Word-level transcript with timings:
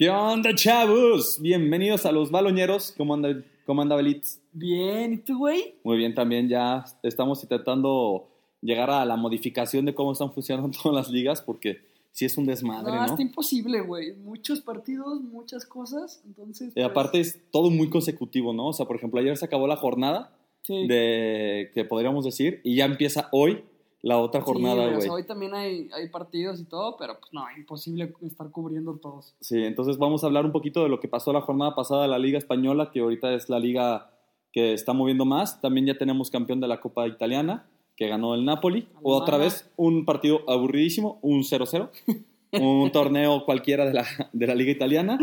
¿Qué 0.00 0.08
onda, 0.08 0.54
chavos? 0.54 1.38
Bienvenidos 1.42 2.06
a 2.06 2.12
los 2.12 2.30
baloñeros. 2.30 2.94
¿Cómo 2.96 3.12
anda, 3.12 3.44
cómo 3.66 3.82
anda 3.82 3.96
Belitz? 3.96 4.40
Bien, 4.50 5.12
¿y 5.12 5.18
tú, 5.18 5.36
güey? 5.36 5.74
Muy 5.84 5.98
bien, 5.98 6.14
también 6.14 6.48
ya 6.48 6.86
estamos 7.02 7.42
intentando 7.42 8.26
llegar 8.62 8.88
a 8.88 9.04
la 9.04 9.16
modificación 9.16 9.84
de 9.84 9.94
cómo 9.94 10.12
están 10.12 10.32
funcionando 10.32 10.70
todas 10.82 10.96
las 10.96 11.12
ligas, 11.12 11.42
porque 11.42 11.82
sí 12.12 12.24
es 12.24 12.38
un 12.38 12.46
desmadre, 12.46 12.92
No, 12.92 13.00
¿no? 13.00 13.04
está 13.04 13.20
imposible, 13.20 13.82
güey. 13.82 14.14
Muchos 14.14 14.62
partidos, 14.62 15.20
muchas 15.20 15.66
cosas, 15.66 16.22
entonces... 16.24 16.70
Y 16.70 16.74
pues, 16.76 16.86
aparte 16.86 17.20
es 17.20 17.38
todo 17.50 17.68
muy 17.68 17.90
consecutivo, 17.90 18.54
¿no? 18.54 18.68
O 18.68 18.72
sea, 18.72 18.86
por 18.86 18.96
ejemplo, 18.96 19.20
ayer 19.20 19.36
se 19.36 19.44
acabó 19.44 19.66
la 19.66 19.76
jornada 19.76 20.34
sí. 20.62 20.86
de 20.88 21.72
que 21.74 21.84
podríamos 21.84 22.24
decir 22.24 22.62
y 22.64 22.74
ya 22.74 22.86
empieza 22.86 23.28
hoy 23.32 23.64
la 24.02 24.18
otra 24.18 24.40
Sí, 24.40 24.46
jornada, 24.46 24.86
güey, 24.86 24.96
o 24.96 25.00
sea, 25.00 25.12
hoy 25.12 25.24
también 25.24 25.54
hay, 25.54 25.88
hay 25.92 26.08
partidos 26.08 26.60
y 26.60 26.64
todo, 26.64 26.96
pero 26.96 27.18
pues 27.20 27.32
no, 27.32 27.44
imposible 27.56 28.14
estar 28.22 28.50
cubriendo 28.50 28.96
todos. 28.96 29.34
Sí, 29.40 29.62
entonces 29.62 29.98
vamos 29.98 30.24
a 30.24 30.26
hablar 30.26 30.46
un 30.46 30.52
poquito 30.52 30.82
de 30.82 30.88
lo 30.88 31.00
que 31.00 31.08
pasó 31.08 31.32
la 31.32 31.42
jornada 31.42 31.74
pasada 31.74 32.02
de 32.02 32.08
la 32.08 32.18
Liga 32.18 32.38
Española, 32.38 32.90
que 32.92 33.00
ahorita 33.00 33.34
es 33.34 33.50
la 33.50 33.58
liga 33.58 34.10
que 34.52 34.72
está 34.72 34.92
moviendo 34.92 35.24
más. 35.24 35.60
También 35.60 35.86
ya 35.86 35.98
tenemos 35.98 36.30
campeón 36.30 36.60
de 36.60 36.68
la 36.68 36.80
Copa 36.80 37.06
Italiana, 37.06 37.68
que 37.96 38.08
ganó 38.08 38.34
el 38.34 38.44
Napoli. 38.44 38.80
Alemana. 38.80 39.00
Otra 39.02 39.36
vez 39.36 39.70
un 39.76 40.04
partido 40.04 40.42
aburridísimo, 40.48 41.18
un 41.22 41.42
0-0. 41.42 41.90
un 42.52 42.90
torneo 42.90 43.44
cualquiera 43.44 43.84
de 43.84 43.94
la, 43.94 44.06
de 44.32 44.46
la 44.46 44.54
Liga 44.54 44.72
Italiana. 44.72 45.18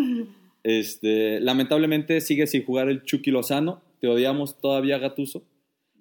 Este, 0.63 1.39
lamentablemente 1.39 2.21
sigue 2.21 2.47
sin 2.47 2.65
jugar 2.65 2.89
el 2.89 3.03
Chucky 3.03 3.31
Lozano. 3.31 3.81
Te 3.99 4.07
odiamos 4.07 4.59
todavía, 4.59 4.97
Gatuso. 4.97 5.43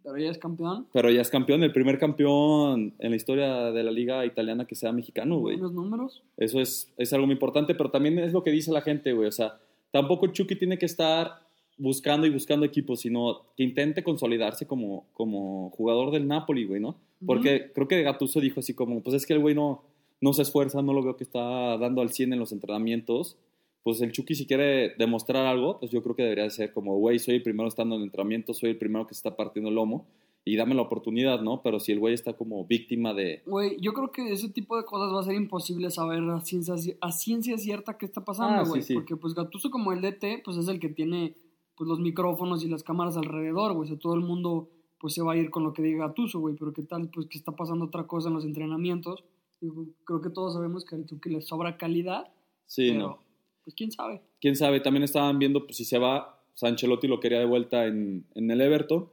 Pero 0.07 0.19
ya 0.19 0.31
es 0.31 0.39
campeón. 0.39 0.87
Pero 0.93 1.11
ya 1.11 1.21
es 1.21 1.31
campeón, 1.31 1.65
el 1.65 1.73
primer 1.73 1.99
campeón 1.99 2.95
en 3.01 3.11
la 3.11 3.17
historia 3.17 3.73
de 3.73 3.83
la 3.83 3.91
Liga 3.91 4.25
Italiana 4.25 4.65
que 4.65 4.77
sea 4.77 4.93
mexicano, 4.93 5.41
güey. 5.41 5.57
Buenos 5.57 5.73
números. 5.73 6.23
Eso 6.37 6.61
es, 6.61 6.95
es 6.97 7.13
algo 7.13 7.27
muy 7.27 7.33
importante, 7.33 7.75
pero 7.75 7.91
también 7.91 8.17
es 8.21 8.33
lo 8.33 8.45
que 8.45 8.53
dice 8.53 8.71
la 8.71 8.83
gente, 8.83 9.13
güey. 9.13 9.27
O 9.27 9.33
sea, 9.33 9.59
tampoco 9.91 10.29
Chucky 10.29 10.55
tiene 10.55 10.79
que 10.79 10.87
estar 10.87 11.41
buscando 11.77 12.25
y 12.25 12.31
buscando 12.31 12.65
equipos, 12.65 13.01
sino 13.01 13.47
que 13.57 13.65
intente 13.65 14.05
consolidarse 14.05 14.65
como, 14.65 15.09
como 15.13 15.71
jugador 15.71 16.13
del 16.13 16.29
Napoli, 16.29 16.67
güey, 16.67 16.81
¿no? 16.81 17.01
Porque 17.27 17.73
creo 17.75 17.89
que 17.89 18.03
Gattuso 18.03 18.41
dijo 18.41 18.61
así 18.61 18.75
como, 18.75 19.03
pues 19.03 19.17
es 19.17 19.27
que 19.27 19.33
el 19.33 19.41
güey 19.41 19.57
no, 19.57 19.83
no 20.21 20.33
se 20.35 20.43
esfuerza, 20.43 20.83
no 20.83 20.93
lo 20.93 21.03
veo 21.03 21.17
que 21.17 21.25
está 21.25 21.77
dando 21.79 22.01
al 22.01 22.11
100 22.11 22.33
en 22.33 22.39
los 22.39 22.53
entrenamientos. 22.53 23.39
Pues 23.87 24.01
el 24.01 24.11
Chucky 24.11 24.35
si 24.35 24.47
quiere 24.49 24.95
demostrar 24.99 25.47
algo, 25.47 25.79
pues 25.79 25.93
yo 25.93 26.03
creo 26.03 26.17
que 26.17 26.25
debería 26.25 26.51
ser 26.51 26.73
como, 26.73 26.97
güey, 26.99 27.21
soy 27.21 27.37
el 27.37 27.43
primero 27.45 27.69
estando 27.69 27.95
en 27.95 28.03
entrenamiento, 28.03 28.53
soy 28.53 28.71
el 28.71 28.79
primero 28.79 29.07
que 29.07 29.15
se 29.15 29.21
está 29.21 29.37
partiendo 29.37 29.69
el 29.69 29.77
lomo 29.77 30.09
y 30.45 30.57
dame 30.57 30.75
la 30.75 30.83
oportunidad, 30.83 31.41
¿no? 31.41 31.63
Pero 31.63 31.79
si 31.79 31.93
el 31.93 32.01
güey 32.01 32.13
está 32.13 32.33
como 32.33 32.65
víctima 32.67 33.15
de... 33.15 33.43
Güey, 33.47 33.77
yo 33.81 33.93
creo 33.93 34.11
que 34.11 34.33
ese 34.33 34.49
tipo 34.49 34.77
de 34.77 34.85
cosas 34.85 35.15
va 35.15 35.21
a 35.21 35.23
ser 35.23 35.37
imposible 35.37 35.89
saber 35.93 36.21
a 36.31 36.41
ciencia, 36.41 36.75
a 37.01 37.13
ciencia 37.13 37.57
cierta 37.59 37.97
qué 37.97 38.07
está 38.07 38.23
Ah, 38.23 38.25
pasando, 38.25 38.65
sí, 38.65 38.71
güey. 38.71 38.83
sí. 38.83 38.95
Porque 38.95 39.15
pues 39.15 39.35
Gatuso 39.35 39.71
como 39.71 39.93
el 39.93 40.01
DT, 40.01 40.43
pues 40.45 40.57
es 40.57 40.67
el 40.67 40.81
que 40.81 40.89
tiene 40.89 41.37
pues 41.77 41.87
los 41.87 42.01
micrófonos 42.01 42.65
y 42.65 42.69
las 42.69 42.83
cámaras 42.83 43.17
alrededor, 43.17 43.73
güey. 43.75 43.85
O 43.85 43.89
sea, 43.89 43.99
todo 44.01 44.15
el 44.15 44.23
mundo 44.23 44.69
pues 44.99 45.15
se 45.15 45.23
va 45.23 45.35
a 45.35 45.37
ir 45.37 45.51
con 45.51 45.63
lo 45.63 45.73
que 45.73 45.83
diga 45.83 46.09
Gatuso, 46.09 46.41
güey. 46.41 46.57
Pero 46.59 46.73
qué 46.73 46.83
tal, 46.83 47.09
pues 47.11 47.27
que 47.29 47.39
está 47.39 47.53
pasando 47.53 47.85
otra 47.85 48.09
cosa 48.09 48.31
en 48.31 48.35
los 48.35 48.45
entrenamientos. 48.45 49.23
Digo, 49.61 49.85
creo 50.05 50.21
que 50.21 50.31
todos 50.31 50.55
sabemos 50.55 50.85
que 50.85 50.97
al 50.97 51.07
Chucky 51.07 51.31
le 51.31 51.41
sobra 51.41 51.77
calidad, 51.77 52.33
Sí, 52.67 52.89
pero 52.91 52.99
¿no? 53.01 53.26
Pues 53.67 53.75
quién 53.75 53.91
sabe. 53.91 54.23
quién 54.41 54.57
sabe, 54.57 54.81
también 54.81 55.03
estaban 55.03 55.39
viendo 55.39 55.67
pues, 55.67 55.77
si 55.77 55.85
se 55.85 55.99
va, 55.99 56.41
Sanchelotti 56.55 57.07
lo 57.07 57.21
quería 57.21 57.39
de 57.41 57.45
vuelta 57.45 57.85
en, 57.87 58.25
en 58.35 58.51
el 58.51 58.61
Everton, 58.63 59.11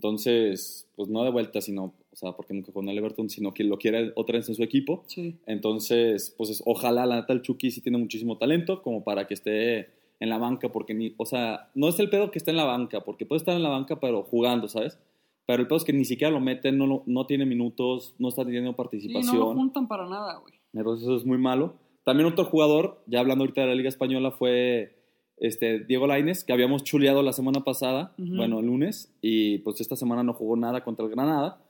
entonces, 0.00 0.88
pues 0.94 1.08
no 1.08 1.24
de 1.24 1.30
vuelta, 1.30 1.60
sino, 1.60 1.84
o 2.12 2.16
sea, 2.16 2.32
porque 2.32 2.52
nunca 2.54 2.66
jugó 2.70 2.82
en 2.82 2.90
el 2.90 2.98
Everton, 2.98 3.30
sino 3.30 3.54
que 3.54 3.64
lo 3.64 3.78
quiere 3.78 4.12
otra 4.14 4.36
vez 4.38 4.48
en 4.48 4.54
su 4.54 4.62
equipo. 4.62 5.04
Sí. 5.06 5.38
Entonces, 5.46 6.34
pues 6.36 6.50
es- 6.50 6.62
ojalá 6.66 7.06
la 7.06 7.16
neta 7.16 7.32
el 7.32 7.42
Chucky 7.42 7.70
sí 7.70 7.80
tiene 7.80 7.98
muchísimo 7.98 8.36
talento 8.38 8.82
como 8.82 9.02
para 9.04 9.26
que 9.26 9.34
esté 9.34 9.90
en 10.20 10.28
la 10.28 10.38
banca, 10.38 10.70
porque 10.70 10.92
ni, 10.94 11.14
o 11.16 11.24
sea, 11.26 11.70
no 11.74 11.88
es 11.88 11.98
el 11.98 12.10
pedo 12.10 12.30
que 12.30 12.38
esté 12.38 12.50
en 12.50 12.58
la 12.58 12.64
banca, 12.64 13.04
porque 13.04 13.26
puede 13.26 13.38
estar 13.38 13.56
en 13.56 13.62
la 13.62 13.68
banca 13.70 13.98
pero 13.98 14.22
jugando, 14.22 14.68
¿sabes? 14.68 14.98
Pero 15.46 15.62
el 15.62 15.68
pedo 15.68 15.76
es 15.78 15.84
que 15.84 15.92
ni 15.92 16.04
siquiera 16.04 16.30
lo 16.32 16.40
meten, 16.40 16.76
no, 16.78 16.86
lo- 16.86 17.02
no 17.06 17.26
tiene 17.26 17.46
minutos, 17.46 18.14
no 18.18 18.28
está 18.28 18.44
teniendo 18.44 18.70
Sí, 18.70 18.72
no 18.72 18.76
participación. 18.76 19.38
lo 19.38 19.54
juntan 19.54 19.88
para 19.88 20.06
nada, 20.06 20.36
güey. 20.38 20.54
Entonces 20.74 21.04
eso 21.06 21.16
es 21.16 21.24
muy 21.24 21.38
malo. 21.38 21.74
También 22.06 22.28
otro 22.28 22.44
jugador, 22.44 23.02
ya 23.08 23.18
hablando 23.18 23.42
ahorita 23.42 23.62
de 23.62 23.66
la 23.66 23.74
Liga 23.74 23.88
Española, 23.88 24.30
fue 24.30 24.94
este, 25.38 25.80
Diego 25.80 26.06
Lainez, 26.06 26.44
que 26.44 26.52
habíamos 26.52 26.84
chuleado 26.84 27.20
la 27.20 27.32
semana 27.32 27.64
pasada, 27.64 28.14
bueno, 28.16 28.60
el 28.60 28.66
lunes, 28.66 29.12
y 29.20 29.58
pues 29.58 29.80
esta 29.80 29.96
semana 29.96 30.22
no 30.22 30.32
jugó 30.32 30.54
nada 30.54 30.84
contra 30.84 31.04
el 31.04 31.10
Granada. 31.10 31.60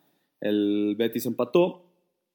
El 0.43 0.95
Betis 0.99 1.25
empató. 1.25 1.87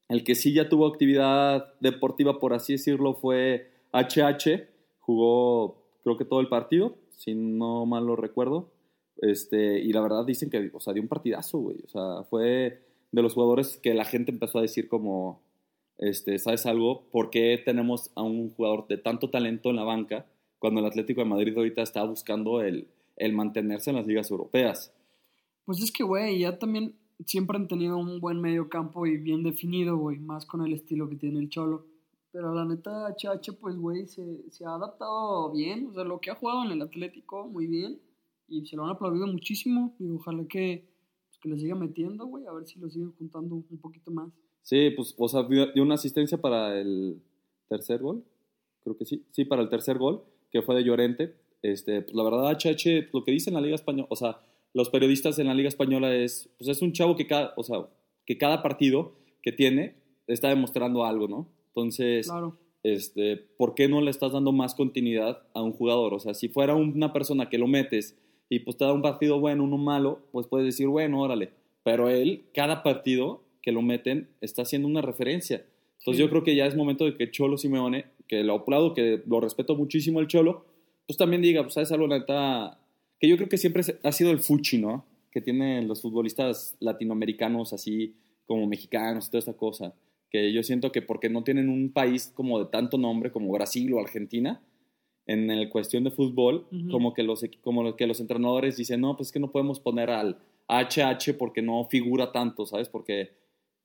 El 0.09 0.23
que 0.23 0.33
sí 0.33 0.51
ya 0.51 0.67
tuvo 0.67 0.87
actividad 0.87 1.75
deportiva, 1.79 2.39
por 2.39 2.53
así 2.53 2.73
decirlo, 2.73 3.13
fue 3.13 3.69
HH. 3.93 4.67
Jugó, 5.01 5.85
creo 6.03 6.17
que 6.17 6.25
todo 6.25 6.39
el 6.39 6.49
partido, 6.49 6.95
si 7.17 7.35
no 7.35 7.85
mal 7.85 8.07
lo 8.07 8.15
recuerdo. 8.15 8.71
Este, 9.17 9.79
y 9.79 9.93
la 9.93 10.01
verdad 10.01 10.25
dicen 10.25 10.49
que, 10.49 10.71
o 10.73 10.79
sea, 10.79 10.93
dio 10.93 11.03
un 11.03 11.07
partidazo, 11.07 11.59
güey. 11.59 11.77
O 11.85 11.87
sea, 11.87 12.23
fue 12.23 12.81
de 13.11 13.21
los 13.21 13.35
jugadores 13.35 13.77
que 13.77 13.93
la 13.93 14.05
gente 14.05 14.31
empezó 14.31 14.57
a 14.57 14.63
decir 14.63 14.87
como, 14.87 15.43
este, 16.01 16.39
¿sabes 16.39 16.65
algo? 16.65 17.03
¿Por 17.11 17.29
qué 17.29 17.61
tenemos 17.63 18.11
a 18.15 18.23
un 18.23 18.49
jugador 18.49 18.87
de 18.87 18.97
tanto 18.97 19.29
talento 19.29 19.69
en 19.69 19.77
la 19.77 19.83
banca 19.83 20.25
cuando 20.59 20.81
el 20.81 20.87
Atlético 20.87 21.21
de 21.21 21.29
Madrid 21.29 21.55
ahorita 21.55 21.81
está 21.81 22.03
buscando 22.03 22.61
el, 22.61 22.87
el 23.15 23.33
mantenerse 23.33 23.91
en 23.91 23.97
las 23.97 24.07
ligas 24.07 24.31
europeas? 24.31 24.91
Pues 25.63 25.81
es 25.81 25.91
que, 25.91 26.03
güey, 26.03 26.39
ya 26.39 26.57
también 26.57 26.95
siempre 27.25 27.55
han 27.57 27.67
tenido 27.67 27.97
un 27.97 28.19
buen 28.19 28.41
medio 28.41 28.67
campo 28.67 29.05
y 29.05 29.17
bien 29.17 29.43
definido, 29.43 29.95
güey, 29.95 30.19
más 30.19 30.45
con 30.45 30.65
el 30.65 30.73
estilo 30.73 31.07
que 31.07 31.15
tiene 31.15 31.39
el 31.39 31.49
Cholo. 31.49 31.85
Pero 32.31 32.53
la 32.53 32.65
neta, 32.65 33.09
HH, 33.09 33.53
pues, 33.59 33.75
güey, 33.75 34.07
se, 34.07 34.49
se 34.49 34.65
ha 34.65 34.75
adaptado 34.75 35.51
bien. 35.51 35.87
O 35.87 35.93
sea, 35.93 36.03
lo 36.03 36.19
que 36.19 36.31
ha 36.31 36.35
jugado 36.35 36.63
en 36.65 36.71
el 36.71 36.81
Atlético, 36.81 37.47
muy 37.47 37.67
bien. 37.67 37.99
Y 38.47 38.65
se 38.65 38.75
lo 38.75 38.85
han 38.85 38.89
aplaudido 38.89 39.27
muchísimo. 39.27 39.95
Y 39.99 40.09
ojalá 40.09 40.45
que, 40.47 40.87
pues, 41.27 41.39
que 41.39 41.49
le 41.49 41.59
siga 41.59 41.75
metiendo, 41.75 42.25
güey, 42.25 42.47
a 42.47 42.53
ver 42.53 42.65
si 42.65 42.79
lo 42.79 42.89
siguen 42.89 43.11
juntando 43.17 43.55
un 43.55 43.77
poquito 43.79 44.09
más. 44.11 44.31
Sí, 44.61 44.91
pues, 44.91 45.15
o 45.17 45.27
sea, 45.27 45.43
dio 45.43 45.83
una 45.83 45.95
asistencia 45.95 46.39
para 46.39 46.79
el 46.79 47.21
tercer 47.67 47.99
gol. 47.99 48.23
Creo 48.83 48.97
que 48.97 49.05
sí. 49.05 49.23
Sí, 49.31 49.45
para 49.45 49.61
el 49.61 49.69
tercer 49.69 49.97
gol, 49.97 50.23
que 50.51 50.61
fue 50.61 50.75
de 50.75 50.83
Llorente. 50.83 51.35
Este, 51.61 52.01
pues 52.01 52.15
la 52.15 52.23
verdad, 52.23 52.51
HH, 52.51 53.09
lo 53.13 53.23
que 53.23 53.31
dice 53.31 53.49
en 53.49 53.55
la 53.55 53.61
Liga 53.61 53.75
Española, 53.75 54.07
o 54.09 54.15
sea, 54.15 54.41
los 54.73 54.89
periodistas 54.89 55.37
en 55.39 55.47
la 55.47 55.53
Liga 55.53 55.67
Española 55.67 56.13
es, 56.15 56.49
pues 56.57 56.69
es 56.69 56.81
un 56.81 56.93
chavo 56.93 57.15
que 57.15 57.27
cada, 57.27 57.53
o 57.57 57.63
sea, 57.63 57.87
que 58.25 58.37
cada 58.37 58.63
partido 58.63 59.13
que 59.43 59.51
tiene 59.51 59.95
está 60.27 60.49
demostrando 60.49 61.03
algo, 61.05 61.27
¿no? 61.27 61.47
Entonces, 61.67 62.27
Claro. 62.27 62.57
este, 62.83 63.37
¿por 63.37 63.75
qué 63.75 63.87
no 63.87 64.01
le 64.01 64.09
estás 64.09 64.31
dando 64.31 64.51
más 64.51 64.73
continuidad 64.73 65.43
a 65.53 65.61
un 65.61 65.71
jugador? 65.73 66.13
O 66.13 66.19
sea, 66.19 66.33
si 66.33 66.47
fuera 66.49 66.73
una 66.75 67.13
persona 67.13 67.49
que 67.49 67.57
lo 67.59 67.67
metes 67.67 68.17
y 68.49 68.59
pues 68.59 68.77
te 68.77 68.85
da 68.85 68.93
un 68.93 69.01
partido 69.01 69.39
bueno, 69.39 69.63
uno 69.63 69.77
malo, 69.77 70.19
pues 70.31 70.47
puedes 70.47 70.65
decir, 70.65 70.87
bueno, 70.87 71.21
órale. 71.21 71.51
Pero 71.83 72.09
él, 72.09 72.45
cada 72.53 72.81
partido 72.83 73.43
que 73.61 73.71
lo 73.71 73.81
meten, 73.81 74.29
está 74.41 74.61
haciendo 74.63 74.87
una 74.87 75.01
referencia. 75.01 75.65
Entonces 75.99 76.17
Sí. 76.17 76.23
yo 76.23 76.29
creo 76.29 76.43
que 76.43 76.55
ya 76.55 76.65
es 76.65 76.75
momento 76.75 77.05
de 77.05 77.15
que 77.15 77.29
Cholo 77.29 77.57
Simeone, 77.57 78.05
que 78.27 78.43
lo 78.43 78.55
aplaudo, 78.55 78.93
que 78.93 79.21
lo 79.27 79.39
respeto 79.39 79.75
muchísimo 79.75 80.19
el 80.19 80.27
Cholo, 80.27 80.65
pues 81.05 81.17
también 81.17 81.41
diga, 81.41 81.61
pues 81.63 81.73
sabes 81.75 81.91
algo, 81.91 82.07
la 82.07 82.19
neta, 82.19 82.79
que 83.19 83.27
yo 83.27 83.35
creo 83.37 83.49
que 83.49 83.57
siempre 83.57 83.83
ha 84.03 84.11
sido 84.11 84.31
el 84.31 84.39
fuchi, 84.39 84.77
¿no? 84.79 85.05
Que 85.31 85.41
tienen 85.41 85.87
los 85.87 86.01
futbolistas 86.01 86.75
latinoamericanos 86.79 87.73
así 87.73 88.15
como 88.47 88.65
mexicanos 88.67 89.27
y 89.27 89.31
toda 89.31 89.39
esa 89.39 89.53
cosa. 89.57 89.93
Que 90.29 90.51
yo 90.53 90.63
siento 90.63 90.91
que 90.91 91.01
porque 91.01 91.29
no 91.29 91.43
tienen 91.43 91.69
un 91.69 91.91
país 91.91 92.31
como 92.35 92.57
de 92.59 92.65
tanto 92.71 92.97
nombre 92.97 93.31
como 93.31 93.51
Brasil 93.51 93.93
o 93.93 93.99
Argentina, 93.99 94.61
en 95.27 95.51
el 95.51 95.69
cuestión 95.69 96.03
de 96.03 96.11
fútbol, 96.11 96.65
Ujú. 96.71 96.89
como, 96.89 97.13
que 97.13 97.21
los, 97.23 97.45
como 97.61 97.95
que 97.95 98.07
los 98.07 98.19
entrenadores 98.19 98.75
dicen, 98.77 99.01
no, 99.01 99.15
pues 99.15 99.27
es 99.27 99.31
que 99.33 99.39
no 99.39 99.51
podemos 99.51 99.79
poner 99.79 100.09
al 100.09 100.39
HH 100.67 101.33
porque 101.37 101.61
no 101.61 101.85
figura 101.89 102.31
tanto, 102.31 102.65
¿sabes? 102.65 102.89
Porque, 102.89 103.31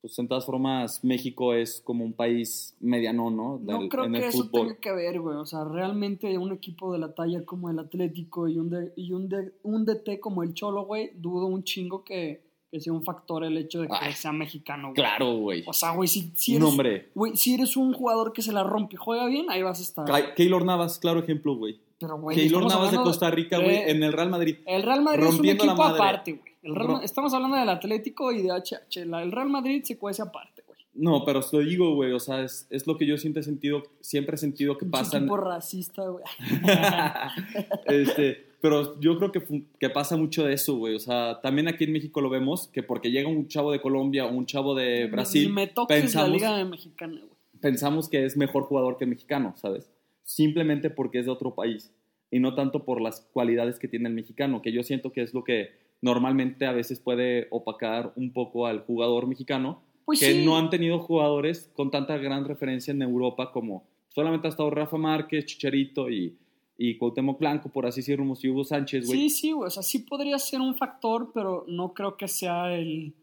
pues 0.01 0.19
en 0.19 0.29
todas 0.29 0.45
formas, 0.47 1.03
México 1.05 1.53
es 1.55 1.81
como 1.85 2.05
un 2.05 2.13
país 2.13 2.77
mediano, 2.81 3.31
¿no? 3.31 3.59
No 3.59 3.79
Del- 3.81 3.89
creo 3.89 4.05
en 4.05 4.13
que 4.13 4.27
eso 4.29 4.49
tenga 4.51 4.77
que 4.77 4.93
ver, 4.93 5.21
güey. 5.21 5.37
O 5.37 5.47
sea, 5.47 5.65
realmente 5.65 6.37
un 6.39 6.53
equipo 6.53 6.93
de 6.93 6.99
la 6.99 7.15
talla 7.15 7.45
como 7.45 7.71
el 7.71 7.79
Atlético 7.79 8.49
y 8.49 8.59
un, 8.59 8.71
de- 8.71 8.93
y 8.97 9.13
un, 9.13 9.29
de- 9.29 9.53
un 9.63 9.85
DT 9.85 10.21
como 10.21 10.43
el 10.43 10.55
Cholo, 10.55 10.85
güey, 10.85 11.11
dudo 11.17 11.47
un 11.47 11.65
chingo 11.65 12.05
que, 12.05 12.45
que 12.71 12.81
sea 12.81 12.93
un 12.93 13.03
factor 13.03 13.43
el 13.45 13.57
hecho 13.59 13.81
de 13.81 13.89
que 13.89 13.95
Ay, 13.99 14.13
sea 14.13 14.33
mexicano, 14.33 14.89
güey. 14.89 14.95
Claro, 14.95 15.37
güey. 15.39 15.65
O 15.67 15.73
sea, 15.73 15.91
güey, 15.93 16.09
si, 16.09 16.31
si, 16.37 16.59
No, 16.59 16.73
eres, 16.81 17.07
güey, 17.15 17.37
si 17.37 17.55
eres 17.55 17.77
un 17.77 17.93
jugador 17.93 18.33
que 18.33 18.43
se 18.43 18.53
la 18.53 18.63
rompe 18.65 18.95
y 18.95 18.99
juega 18.99 19.27
bien, 19.27 19.47
ahí 19.51 19.63
vas 19.63 19.81
a 19.81 19.83
estar. 19.83 20.35
Keylor 20.35 20.65
Navas, 20.65 20.99
claro 20.99 21.21
ejemplo, 21.21 21.57
güey. 21.57 21.81
Pero, 21.99 22.19
güey, 22.21 22.37
Keylor 22.37 22.67
Navas 22.67 22.93
de 22.93 22.99
Costa 22.99 23.31
Rica, 23.31 23.59
güey, 23.59 23.91
en 23.91 24.03
el 24.03 24.13
Real 24.13 24.29
Madrid. 24.29 24.57
El 24.67 24.83
Real 24.83 25.03
Madrid 25.03 25.25
es 25.27 25.41
un 25.41 25.47
equipo 25.47 25.83
aparte, 25.83 26.33
güey. 26.35 26.46
El 26.67 26.75
Real 26.75 27.01
Estamos 27.03 27.33
hablando 27.33 27.57
del 27.57 27.69
Atlético 27.69 28.33
y 28.33 28.43
de 28.43 28.51
HH. 28.51 28.99
El 29.03 29.33
Real 29.33 29.49
Madrid 29.49 29.83
se 29.85 29.99
cuece 29.99 30.23
aparte, 30.23 30.63
güey. 30.67 30.79
No, 30.95 31.25
pero 31.25 31.41
os 31.41 31.53
lo 31.53 31.61
digo, 31.61 31.95
güey, 31.95 32.13
o 32.13 32.21
sea, 32.21 32.43
es, 32.43 32.67
es 32.71 32.87
lo 32.87 32.97
que 32.97 33.07
yo 33.07 33.19
siempre 33.19 33.41
he 33.41 33.45
sentido, 33.45 33.83
siempre 34.01 34.35
he 34.35 34.39
sentido 34.39 34.77
que 34.79 34.87
Un 34.87 34.91
pasa. 34.91 35.19
equipo 35.19 35.37
racista, 35.37 36.03
güey. 36.09 36.25
este, 37.87 38.47
pero 38.61 38.99
yo 39.01 39.19
creo 39.19 39.33
que, 39.33 39.65
que 39.79 39.91
pasa 39.91 40.17
mucho 40.17 40.45
de 40.45 40.55
eso, 40.55 40.77
güey. 40.77 40.95
O 40.95 40.99
sea, 40.99 41.41
también 41.43 41.69
aquí 41.69 41.85
en 41.85 41.93
México 41.93 42.21
lo 42.21 42.31
vemos, 42.31 42.69
que 42.69 42.83
porque 42.83 43.11
llega 43.11 43.29
un 43.29 43.47
chavo 43.49 43.73
de 43.73 43.81
Colombia 43.81 44.27
o 44.27 44.31
un 44.33 44.47
chavo 44.47 44.75
de 44.75 45.07
Brasil, 45.07 45.53
me 45.53 45.67
toques 45.67 46.01
pensamos, 46.01 46.29
la 46.31 46.35
Liga 46.35 46.65
Mexicana, 46.65 47.21
güey. 47.21 47.33
pensamos 47.61 48.09
que 48.09 48.25
es 48.25 48.37
mejor 48.37 48.65
jugador 48.65 48.97
que 48.97 49.05
el 49.05 49.11
mexicano, 49.11 49.55
¿sabes? 49.57 49.91
simplemente 50.27 50.91
porque 50.91 51.21
es 51.21 51.27
de 51.27 51.31
otro 51.31 51.55
país 51.55 51.95
y 52.31 52.41
no 52.41 52.55
tanto 52.55 52.85
por 52.85 53.01
las 53.01 53.21
cualidades 53.33 53.79
que 53.79 53.87
tiene 53.89 54.09
el 54.09 54.15
mexicano, 54.15 54.61
que 54.61 54.73
yo 54.73 54.83
siento 54.83 55.13
que 55.13 55.23
es 55.23 55.33
lo 55.33 55.45
que 55.45 55.71
normalmente 56.03 56.67
a 56.67 56.73
veces 56.73 57.01
puede 57.01 57.49
opacar 57.51 58.13
un 58.17 58.33
poco 58.33 58.67
al 58.67 58.81
jugador 58.81 59.27
mexicano, 59.27 59.83
Pues 60.05 60.21
que 60.21 60.33
sí. 60.33 60.45
no 60.45 60.57
han 60.57 60.71
tenido 60.71 60.99
jugadores 61.01 61.71
con 61.75 61.91
tanta 61.91 62.17
gran 62.19 62.45
referencia 62.45 62.93
en 62.93 63.03
Europa 63.03 63.51
como 63.53 63.89
solamente 64.09 64.47
ha 64.47 64.51
estado 64.51 64.71
Rafa 64.71 64.97
Márquez, 64.97 65.45
Chicharito 65.47 66.09
y, 66.11 66.37
y 66.79 66.97
Cuauhtémoc 66.99 67.39
Blanco, 67.39 67.71
por 67.71 67.87
así 67.87 68.01
decirlo, 68.01 68.25
y 68.43 68.49
Hugo 68.49 68.65
Sánchez, 68.65 69.07
güey. 69.07 69.19
Sí, 69.19 69.31
sí, 69.31 69.53
güey. 69.53 69.67
O 69.67 69.71
sea, 69.71 69.83
sí 69.83 70.01
podría 70.01 70.39
ser 70.39 70.61
un 70.61 70.75
factor, 70.77 71.31
pero 71.35 71.65
no 71.69 71.93
creo 71.95 72.17
que 72.17 72.29
sea 72.29 72.75
el. 72.75 73.15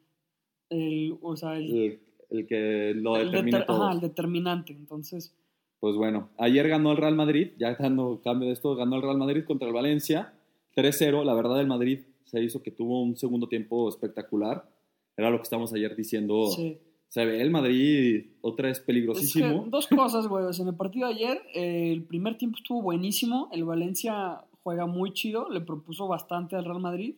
el 0.70 1.18
o 1.22 1.36
sea, 1.36 1.58
el. 1.58 1.70
el, 1.76 2.00
el 2.32 2.48
que 2.48 2.94
lo 2.96 3.16
el 3.18 3.26
determina 3.32 3.60
deter- 3.60 3.66
todo. 3.66 3.84
ajá, 3.86 3.94
el 3.94 4.02
determinante. 4.02 4.74
Entonces, 4.74 5.36
Pues 5.80 5.96
bueno, 5.96 6.30
ayer 6.38 6.68
ganó 6.68 6.92
el 6.92 6.98
Real 6.98 7.16
Madrid, 7.16 7.52
ya 7.60 7.76
dando 7.76 8.22
cambio 8.24 8.48
de 8.48 8.54
esto, 8.54 8.76
ganó 8.76 8.96
el 8.96 9.02
Real 9.04 9.18
Madrid 9.18 9.44
contra 9.46 9.68
el 9.68 9.74
Valencia, 9.74 10.34
3-0. 10.76 11.24
La 11.24 11.34
verdad, 11.34 11.60
el 11.60 11.68
Madrid 11.68 12.00
se 12.26 12.44
hizo 12.44 12.62
que 12.62 12.72
tuvo 12.72 13.02
un 13.02 13.16
segundo 13.16 13.48
tiempo 13.48 13.90
espectacular. 13.90 14.70
Era 15.16 15.30
lo 15.30 15.38
que 15.38 15.44
estamos 15.44 15.74
ayer 15.74 15.96
diciendo. 15.96 16.48
sí. 16.48 16.80
Se 17.14 17.24
ve 17.26 17.44
el 17.44 17.52
Madrid 17.52 18.26
otra 18.42 18.70
vez 18.70 18.78
Es 18.78 18.80
que 18.80 18.88
peligrosísimo. 18.88 19.66
dos 19.70 19.86
cosas, 19.86 20.26
güey. 20.28 20.46
O 20.46 20.52
sea, 20.52 20.64
en 20.64 20.70
el 20.70 20.76
partido 20.76 21.08
de 21.08 21.14
ayer, 21.14 21.42
eh, 21.54 21.92
el 21.92 22.06
primer 22.06 22.40
tiempo 22.40 22.58
estuvo 22.58 22.82
buenísimo. 22.82 23.50
El 23.52 23.66
Valencia 23.66 24.44
juega 24.64 24.88
muy 24.88 25.14
chido, 25.14 25.48
le 25.48 25.62
propuso 25.62 26.08
bastante 26.08 26.56
al 26.56 26.66
Real 26.66 26.80
Madrid. 26.80 27.14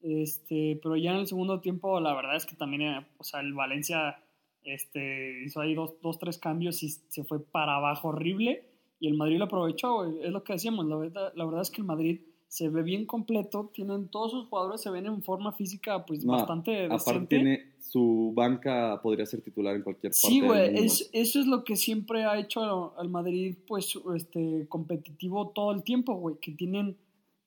Este, 0.00 0.78
pero 0.80 0.94
ya 0.94 1.10
en 1.10 1.16
el 1.16 1.26
segundo 1.26 1.58
tiempo, 1.60 1.98
la 1.98 2.14
verdad 2.14 2.36
es 2.36 2.46
que 2.46 2.54
también, 2.54 2.82
eh, 2.82 3.06
o 3.18 3.24
sea, 3.24 3.40
el 3.40 3.54
Valencia 3.54 4.22
este, 4.62 5.42
hizo 5.44 5.60
ahí 5.60 5.74
dos, 5.74 5.94
dos, 6.00 6.20
tres 6.20 6.38
cambios 6.38 6.84
y 6.84 6.90
se 6.90 7.24
fue 7.24 7.44
para 7.44 7.74
abajo 7.74 8.10
horrible. 8.10 8.62
Y 9.00 9.08
el 9.08 9.14
Madrid 9.14 9.38
lo 9.38 9.46
aprovechó, 9.46 9.96
güey. 9.96 10.22
Es 10.22 10.30
lo 10.30 10.44
que 10.44 10.52
decíamos. 10.52 10.86
La 10.86 10.94
verdad, 10.94 11.32
la 11.34 11.44
verdad 11.44 11.62
es 11.62 11.72
que 11.72 11.80
el 11.80 11.88
Madrid 11.88 12.20
se 12.54 12.68
ve 12.68 12.84
bien 12.84 13.04
completo. 13.04 13.68
Tienen 13.74 14.06
todos 14.06 14.30
sus 14.30 14.46
jugadores, 14.46 14.80
se 14.80 14.88
ven 14.88 15.06
en 15.06 15.24
forma 15.24 15.50
física, 15.50 16.06
pues 16.06 16.24
No, 16.24 16.34
bastante 16.34 16.84
Aparte, 16.84 17.04
decente. 17.10 17.26
tiene 17.36 17.72
su 17.80 18.32
banca, 18.32 19.00
podría 19.02 19.26
ser 19.26 19.40
titular 19.42 19.74
en 19.74 19.82
cualquier 19.82 20.12
parte. 20.12 20.28
Sí, 20.28 20.40
güey, 20.40 20.84
es, 20.84 21.10
eso 21.12 21.40
es 21.40 21.46
lo 21.48 21.64
que 21.64 21.74
siempre 21.74 22.22
ha 22.24 22.38
hecho 22.38 22.96
al, 22.96 23.08
Madrid, 23.08 23.56
pues, 23.66 23.98
este, 24.14 24.68
competitivo 24.68 25.48
todo 25.48 25.72
el 25.72 25.82
tiempo, 25.82 26.14
güey, 26.14 26.36
que 26.40 26.52
tienen 26.52 26.96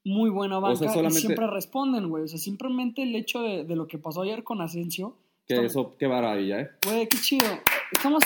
muy 0.04 0.30
buena 0.30 0.59
banca 0.59 0.75
sea, 0.77 0.89
solamente- 0.89 1.19
y 1.19 1.21
siempre 1.21 1.48
responden, 1.48 2.09
güey. 2.09 2.25
O 2.25 2.27
sea, 2.27 2.38
simplemente 2.38 3.04
el 3.04 3.15
hecho 3.15 3.42
de, 3.42 3.63
de 3.63 3.75
lo 3.77 3.88
que 3.88 3.98
pasó 4.00 4.24
ayer 4.24 4.44
con 4.44 4.59
Asensio, 4.59 5.15
Que 5.48 5.63
eso, 5.68 5.95
qué 5.98 6.09
maravilla, 6.09 6.59
¿eh? 6.59 6.69
güey, 6.86 7.07
qué 7.07 7.18
chido. 7.18 7.48
Estamos, 7.94 8.24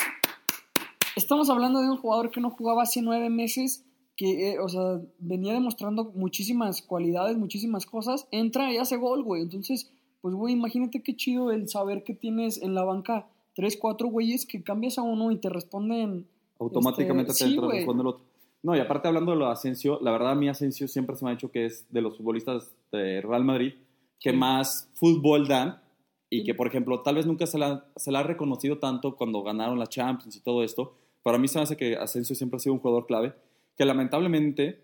estamos 1.16 1.48
hablando 1.52 1.80
de 1.82 1.92
un 1.92 1.98
jugador 1.98 2.32
que 2.32 2.42
no 2.42 2.50
jugaba 2.50 2.82
hace 2.82 3.04
nueve 3.04 3.30
meses, 3.30 3.86
que, 4.22 4.52
eh, 4.52 4.60
o 4.60 4.70
sea, 4.70 5.02
venía 5.18 5.52
demostrando 5.54 6.12
muchísimas 6.14 6.84
cualidades, 6.84 7.38
muchísimas 7.40 7.88
cosas, 7.88 8.28
entra 8.30 8.72
y 8.72 8.78
hace 8.78 8.96
gol, 8.98 9.24
güey. 9.24 9.42
Entonces, 9.42 9.92
pues, 10.22 10.36
güey, 10.36 10.54
imagínate 10.54 11.02
qué 11.02 11.16
chido 11.16 11.50
el 11.52 11.68
saber 11.68 12.04
que 12.04 12.14
tienes 12.14 12.62
en 12.62 12.76
la 12.76 12.84
banca 12.84 13.28
tres, 13.56 13.78
cuatro 13.82 14.10
güeyes 14.10 14.46
que 14.46 14.62
cambias 14.62 15.00
a 15.00 15.02
uno 15.02 15.32
y 15.32 15.38
te 15.38 15.50
responden. 15.50 16.28
Automáticamente 16.60 17.32
Este, 17.32 17.46
te 17.46 17.50
sí, 17.52 17.58
güey. 17.58 17.78
responde 17.80 18.02
el 18.02 18.08
otro. 18.10 18.22
No, 18.62 18.76
y 18.76 18.80
aparte 18.80 19.08
hablando 19.08 19.32
de 19.32 19.38
lo 19.40 19.46
de 19.48 19.54
Asensio, 19.54 19.98
la 20.04 20.12
verdad 20.12 20.34
a 20.34 20.36
mí 20.36 20.48
Asensio 20.48 20.88
siempre 20.88 21.16
se 21.16 21.26
me 21.26 21.32
ha 21.32 21.34
dicho 21.34 21.50
que 21.50 21.66
es 21.66 21.92
de 21.92 22.02
los 22.02 22.16
futbolistas 22.18 22.72
de 22.92 23.22
Real 23.22 23.44
Madrid 23.44 23.74
que 24.20 24.30
Sí. 24.30 24.38
más 24.38 24.88
fútbol 24.94 25.48
dan 25.48 25.82
y 26.30 26.42
Sí. 26.42 26.44
que, 26.46 26.54
por 26.54 26.68
ejemplo, 26.68 27.02
tal 27.02 27.16
vez 27.16 27.26
nunca 27.26 27.48
se 27.48 27.58
la, 27.58 27.88
se 27.96 28.12
la 28.12 28.20
ha 28.20 28.24
reconocido 28.24 28.78
tanto 28.78 29.16
cuando 29.16 29.42
ganaron 29.42 29.80
la 29.80 29.88
Champions 29.88 30.36
y 30.36 30.42
todo 30.42 30.62
esto. 30.64 30.94
Para 31.24 31.40
mí 31.40 31.48
se 31.48 31.58
me 31.58 31.64
hace 31.64 31.76
que 31.76 31.96
Asensio 31.96 32.36
siempre 32.36 32.58
ha 32.58 32.60
sido 32.60 32.74
un 32.74 32.80
jugador 32.80 33.08
clave, 33.08 33.34
que 33.76 33.86
lamentablemente 33.86 34.82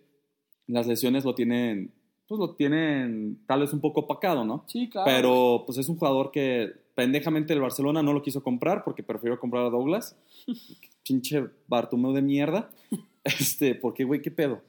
las 0.68 0.88
lesiones 0.88 1.24
lo 1.26 1.36
tienen, 1.36 1.94
pues 2.28 2.40
lo 2.40 2.56
tienen 2.56 3.40
tal 3.48 3.62
vez 3.62 3.74
un 3.74 3.82
poco 3.82 4.02
opacado, 4.02 4.44
¿no? 4.44 4.64
Sí, 4.68 4.90
claro. 4.90 5.06
Pero 5.06 5.64
pues 5.66 5.78
es 5.78 5.90
un 5.90 5.98
jugador 5.98 6.32
que 6.32 6.72
pendejamente 6.96 7.54
el 7.54 7.62
Barcelona 7.62 8.02
no 8.02 8.14
lo 8.14 8.22
quiso 8.22 8.42
comprar 8.44 8.84
porque 8.84 9.04
prefirió 9.04 9.40
comprar 9.40 9.66
a 9.66 9.70
Douglas. 9.70 10.18
Pinche 11.08 11.46
Bartomeu 11.68 12.14
de 12.14 12.22
mierda. 12.22 12.70
Este, 13.24 13.76
porque 13.76 14.04
güey, 14.04 14.22
qué 14.22 14.32
pedo. 14.32 14.62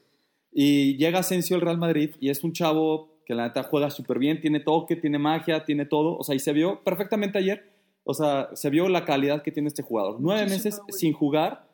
Y 0.53 0.97
llega 0.97 1.21
Asensio 1.21 1.57
al 1.57 1.63
Real 1.63 1.79
Madrid 1.79 2.11
y 2.21 2.31
es 2.31 2.43
un 2.43 2.53
chavo 2.53 3.19
que 3.25 3.35
la 3.35 3.47
neta 3.47 3.63
juega 3.63 3.91
súper 3.91 4.19
bien, 4.19 4.41
tiene 4.41 4.61
toque, 4.61 4.97
tiene 4.97 5.19
magia, 5.19 5.65
tiene 5.65 5.85
todo. 5.85 6.17
O 6.17 6.25
sea, 6.25 6.35
y 6.35 6.39
se 6.39 6.53
vio 6.53 6.83
perfectamente 6.83 7.39
ayer. 7.39 7.71
O 8.05 8.15
sea, 8.15 8.49
se 8.55 8.71
vio 8.71 8.89
la 8.89 9.05
calidad 9.05 9.43
que 9.43 9.53
tiene 9.53 9.69
este 9.69 9.83
jugador. 9.83 10.17
Nueve 10.19 10.45
Muchísimo, 10.45 10.65
meses 10.65 10.81
güey. 10.81 10.99
sin 10.99 11.13
jugar 11.13 11.68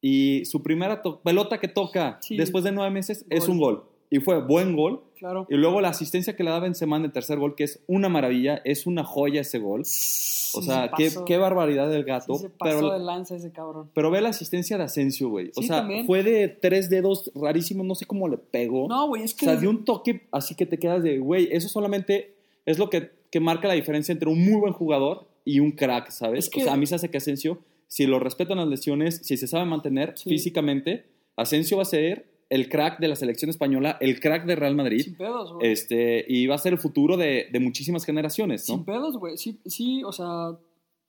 y 0.00 0.44
su 0.44 0.62
primera 0.62 1.02
pelota 1.02 1.58
que 1.58 1.68
toca 1.68 2.18
Sí. 2.22 2.36
después 2.36 2.64
de 2.64 2.72
nueve 2.72 2.90
meses 2.90 3.24
es 3.30 3.48
un 3.48 3.58
gol. 3.58 3.84
Y 4.10 4.20
fue 4.20 4.40
buen 4.40 4.74
gol. 4.74 5.02
Claro. 5.18 5.46
Y 5.50 5.56
luego 5.56 5.80
la 5.80 5.88
asistencia 5.88 6.34
que 6.36 6.44
le 6.44 6.50
da 6.50 6.60
Benzema 6.60 6.96
en 6.96 7.04
el 7.04 7.12
tercer 7.12 7.38
gol, 7.38 7.54
que 7.56 7.64
es 7.64 7.82
una 7.88 8.08
maravilla, 8.08 8.62
es 8.64 8.86
una 8.86 9.04
joya 9.04 9.40
ese 9.42 9.58
gol. 9.58 9.80
O 9.80 10.62
sea, 10.62 10.90
qué, 10.96 11.10
qué 11.26 11.36
barbaridad 11.36 11.90
del 11.90 12.04
gato. 12.04 12.34
Sí 12.36 12.42
se 12.44 12.48
pasó 12.50 12.78
pero, 12.78 12.92
de 12.92 12.98
lanza 13.00 13.36
ese 13.36 13.52
cabrón. 13.52 13.90
pero 13.92 14.10
ve 14.10 14.22
la 14.22 14.30
asistencia 14.30 14.78
de 14.78 14.84
Asensio, 14.84 15.28
güey. 15.28 15.50
O 15.56 15.60
sea, 15.62 15.78
también. 15.80 16.06
fue 16.06 16.22
de 16.22 16.48
tres 16.48 16.88
dedos 16.88 17.30
rarísimo, 17.34 17.84
no 17.84 17.94
sé 17.94 18.06
cómo 18.06 18.28
le 18.28 18.38
pegó. 18.38 18.88
No, 18.88 19.08
güey, 19.08 19.24
es 19.24 19.34
o 19.34 19.36
que. 19.36 19.44
sea, 19.44 19.56
de 19.56 19.68
un 19.68 19.84
toque 19.84 20.22
así 20.32 20.54
que 20.54 20.64
te 20.64 20.78
quedas 20.78 21.02
de, 21.02 21.18
güey, 21.18 21.48
eso 21.50 21.68
solamente 21.68 22.34
es 22.64 22.78
lo 22.78 22.88
que, 22.88 23.10
que 23.30 23.40
marca 23.40 23.68
la 23.68 23.74
diferencia 23.74 24.12
entre 24.12 24.30
un 24.30 24.42
muy 24.42 24.58
buen 24.58 24.72
jugador 24.72 25.26
y 25.44 25.60
un 25.60 25.72
crack, 25.72 26.10
¿sabes? 26.10 26.44
Es 26.46 26.50
que- 26.50 26.62
O 26.62 26.64
sea, 26.64 26.72
a 26.74 26.76
mí 26.78 26.86
se 26.86 26.94
hace 26.94 27.10
que 27.10 27.18
Asensio, 27.18 27.58
si 27.88 28.06
lo 28.06 28.20
respetan 28.20 28.58
las 28.58 28.68
lesiones, 28.68 29.16
si 29.24 29.36
se 29.36 29.48
sabe 29.48 29.64
mantener 29.64 30.12
Sí. 30.16 30.28
físicamente, 30.30 31.06
Asensio 31.36 31.76
va 31.78 31.82
a 31.82 31.86
ser 31.86 32.30
el 32.50 32.68
crack 32.68 32.98
de 33.00 33.08
la 33.08 33.16
selección 33.16 33.50
española, 33.50 33.98
el 34.00 34.20
crack 34.20 34.46
de 34.46 34.56
Real 34.56 34.74
Madrid. 34.76 35.00
Sin 35.02 35.16
pedos, 35.16 35.52
güey. 35.52 35.70
Este, 35.72 36.24
y 36.28 36.46
va 36.46 36.54
a 36.54 36.58
ser 36.58 36.72
el 36.74 36.78
futuro 36.78 37.16
de, 37.16 37.48
de 37.52 37.60
muchísimas 37.60 38.04
generaciones, 38.04 38.64
Sin 38.64 38.78
¿no? 38.78 38.84
pedos, 38.84 39.16
güey. 39.18 39.36
Sí, 39.36 39.58
sí, 39.66 40.02
o 40.04 40.12
sea, 40.12 40.56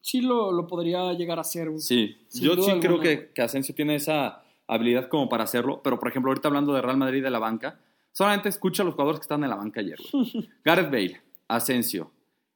sí 0.02 0.22
lo, 0.22 0.52
lo 0.52 0.68
podría 0.68 1.14
llegar 1.14 1.38
a 1.38 1.42
hacer, 1.42 1.70
güey. 1.70 1.80
Sí, 1.82 2.18
Sin 2.28 2.44
yo 2.44 2.56
sí 2.56 2.62
creo 2.62 2.74
alguna, 2.96 3.04
que, 3.04 3.16
güey. 3.16 3.34
que 3.34 3.42
Asensio 3.42 3.74
tiene 3.76 3.96
esa 3.96 4.44
habilidad 4.68 5.08
como 5.08 5.30
para 5.30 5.44
hacerlo, 5.46 5.82
pero 5.84 5.98
por 6.00 6.10
ejemplo, 6.10 6.30
ahorita 6.32 6.48
hablando 6.50 6.74
de 6.74 6.82
Real 6.82 6.98
Madrid 6.98 7.24
de 7.24 7.30
la 7.32 7.40
banca, 7.40 7.80
solamente 8.12 8.50
escucha 8.50 8.84
a 8.84 8.86
los 8.86 8.94
jugadores 8.96 9.20
que 9.20 9.24
están 9.24 9.44
en 9.44 9.50
la 9.50 9.56
banca 9.56 9.80
ayer, 9.80 9.98
güey. 10.12 10.50
Gareth 10.66 10.92
Bale, 10.92 11.22
Asensio, 11.48 12.12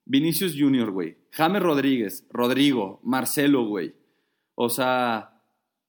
Vinicius 0.05 0.55
Junior, 0.57 0.91
güey, 0.91 1.15
James 1.31 1.61
Rodríguez, 1.63 2.27
Rodrigo, 2.29 2.99
Marcelo, 3.03 3.65
güey. 3.65 3.93
O 4.55 4.69
sea, 4.69 5.29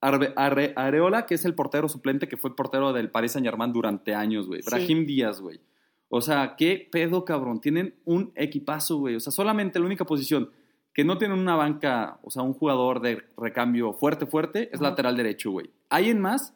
Arbe- 0.01 0.35
Arre- 0.37 0.73
Areola, 0.77 1.27
que 1.27 1.35
es 1.35 1.45
el 1.45 1.55
portero 1.55 1.89
suplente 1.89 2.29
que 2.29 2.37
fue 2.37 2.55
portero 2.55 2.93
del 2.93 3.11
Paris 3.11 3.33
Saint-Germain 3.33 3.73
durante 3.73 4.15
años, 4.15 4.47
güey. 4.47 4.63
Sí. 4.63 4.69
Brahim 4.71 5.07
Díaz, 5.07 5.41
güey. 5.41 5.61
O 6.09 6.21
sea, 6.21 6.55
qué 6.57 6.89
pedo, 6.93 7.25
cabrón. 7.25 7.61
Tienen 7.61 7.95
un 8.05 8.33
equipazo, 8.37 8.99
güey. 8.99 9.17
O 9.17 9.21
sea, 9.21 9.33
solamente 9.33 9.79
la 9.79 9.87
única 9.87 10.05
posición 10.05 10.51
que 10.93 11.05
no 11.05 11.19
tienen 11.19 11.39
una 11.39 11.57
banca, 11.57 12.19
o 12.23 12.31
sea, 12.31 12.43
un 12.43 12.53
jugador 12.53 13.01
de 13.01 13.23
recambio 13.37 13.95
fuerte, 13.95 14.27
fuerte, 14.27 14.69
es 14.73 14.81
Ajá. 14.81 14.91
lateral 14.91 15.17
derecho, 15.17 15.51
güey. 15.51 15.71
Hay 15.91 16.11
en 16.11 16.21
más, 16.21 16.55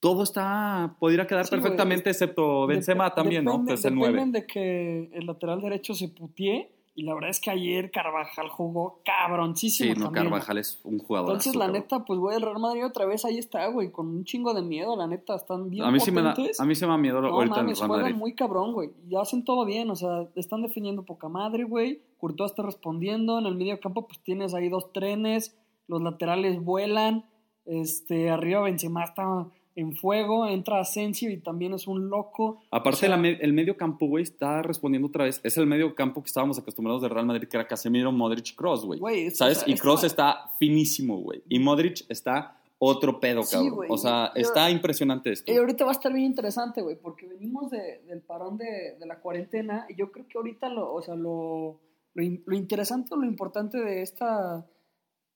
todo 0.00 0.22
está, 0.24 0.96
podría 0.98 1.26
quedar 1.26 1.44
Sí, 1.46 1.50
perfectamente, 1.52 2.10
excepto 2.10 2.66
Benzema 2.66 3.10
Dep- 3.10 3.14
también, 3.14 3.44
¿no? 3.44 3.52
dependen- 3.52 3.66
Que 3.68 3.74
es 3.74 3.84
el 3.84 3.94
dependen 3.94 4.16
9. 4.16 4.30
de 4.40 4.46
que 4.46 5.10
el 5.12 5.26
lateral 5.26 5.60
derecho 5.60 5.94
se 5.94 6.08
putee. 6.08 6.73
Y 6.96 7.02
la 7.02 7.14
verdad 7.14 7.30
es 7.30 7.40
que 7.40 7.50
ayer 7.50 7.90
Carvajal 7.90 8.48
jugó 8.48 9.00
cabroncísimo 9.04 9.94
Sí, 9.94 9.98
no, 9.98 10.06
también. 10.06 10.26
Carvajal 10.26 10.58
es 10.58 10.80
un 10.84 10.98
jugador. 10.98 11.30
Entonces, 11.30 11.56
la 11.56 11.66
neta, 11.66 12.04
pues, 12.04 12.20
güey, 12.20 12.36
el 12.36 12.42
Real 12.42 12.60
Madrid 12.60 12.86
otra 12.86 13.04
vez 13.04 13.24
ahí 13.24 13.38
está, 13.38 13.66
güey, 13.66 13.90
con 13.90 14.06
un 14.06 14.24
chingo 14.24 14.54
de 14.54 14.62
miedo, 14.62 14.96
la 14.96 15.08
neta, 15.08 15.34
están 15.34 15.70
bien 15.70 15.84
A 15.84 15.90
mí, 15.90 15.98
sí 15.98 16.12
me 16.12 16.22
da, 16.22 16.34
a 16.34 16.64
mí 16.64 16.74
se 16.76 16.86
me 16.86 16.92
da 16.92 16.98
miedo 16.98 17.20
No 17.20 17.28
ahorita 17.28 17.56
mames, 17.56 17.72
el 17.72 17.78
Real 17.80 17.88
juegan 17.88 18.04
Madrid. 18.04 18.16
muy 18.16 18.34
cabrón, 18.34 18.72
güey. 18.72 18.90
Y 19.08 19.16
hacen 19.16 19.44
todo 19.44 19.64
bien, 19.64 19.90
o 19.90 19.96
sea, 19.96 20.28
están 20.36 20.62
defendiendo 20.62 21.02
poca 21.02 21.28
madre, 21.28 21.64
güey. 21.64 22.00
Courtois 22.18 22.52
está 22.52 22.62
respondiendo. 22.62 23.40
En 23.40 23.46
el 23.46 23.56
medio 23.56 23.80
campo, 23.80 24.06
pues 24.06 24.20
tienes 24.20 24.54
ahí 24.54 24.68
dos 24.68 24.92
trenes. 24.92 25.56
Los 25.88 26.00
laterales 26.00 26.62
vuelan. 26.62 27.24
Este, 27.66 28.30
arriba 28.30 28.60
Benzema 28.62 29.04
está 29.04 29.48
en 29.76 29.94
fuego. 29.96 30.46
Entra 30.46 30.80
Asensio 30.80 31.30
y 31.30 31.38
también 31.38 31.74
es 31.74 31.86
un 31.86 32.08
loco. 32.08 32.60
Aparte, 32.70 33.06
O 33.06 33.08
sea, 33.10 33.14
el 33.40 33.52
medio 33.52 33.76
campo, 33.76 34.06
güey, 34.06 34.22
está 34.22 34.62
respondiendo 34.62 35.08
otra 35.08 35.24
vez. 35.24 35.40
Es 35.44 35.56
el 35.56 35.66
medio 35.66 35.94
campo 35.94 36.22
que 36.22 36.28
estábamos 36.28 36.58
acostumbrados 36.58 37.02
del 37.02 37.10
Real 37.10 37.26
Madrid, 37.26 37.48
que 37.48 37.56
era 37.56 37.66
Casemiro, 37.66 38.12
Modric, 38.12 38.54
Cross, 38.54 38.84
güey. 38.84 39.00
Güey, 39.00 39.26
es- 39.26 39.36
¿Sabes? 39.38 39.58
o 39.58 39.60
sea, 39.64 39.74
y 39.74 39.76
Cross 39.78 40.04
está- 40.04 40.50
finísimo, 40.58 41.18
güey. 41.18 41.42
Y 41.48 41.58
Modric 41.58 42.04
está 42.08 42.56
otro 42.78 43.18
pedo, 43.20 43.42
Sí, 43.44 43.56
cabrón. 43.56 43.86
o 43.88 43.96
sea, 43.96 44.32
Yo- 44.34 44.40
está 44.42 44.70
impresionante 44.70 45.32
esto. 45.32 45.50
Y 45.50 45.56
ahorita 45.56 45.84
va 45.84 45.90
a 45.90 45.94
estar 45.94 46.12
bien 46.12 46.26
interesante, 46.26 46.82
güey, 46.82 46.96
porque 46.96 47.26
venimos 47.26 47.70
de- 47.70 48.02
del 48.06 48.20
parón 48.20 48.56
de, 48.58 48.96
de 48.98 49.06
la 49.06 49.20
cuarentena 49.20 49.86
y 49.88 49.94
yo 49.96 50.10
creo 50.12 50.26
que 50.28 50.36
ahorita 50.36 50.68
lo, 50.68 50.92
o 50.92 51.00
sea, 51.00 51.14
lo, 51.14 51.80
lo 52.14 52.54
interesante 52.56 53.14
o 53.14 53.16
lo 53.16 53.26
importante 53.26 53.78
de 53.78 54.02
esta 54.02 54.66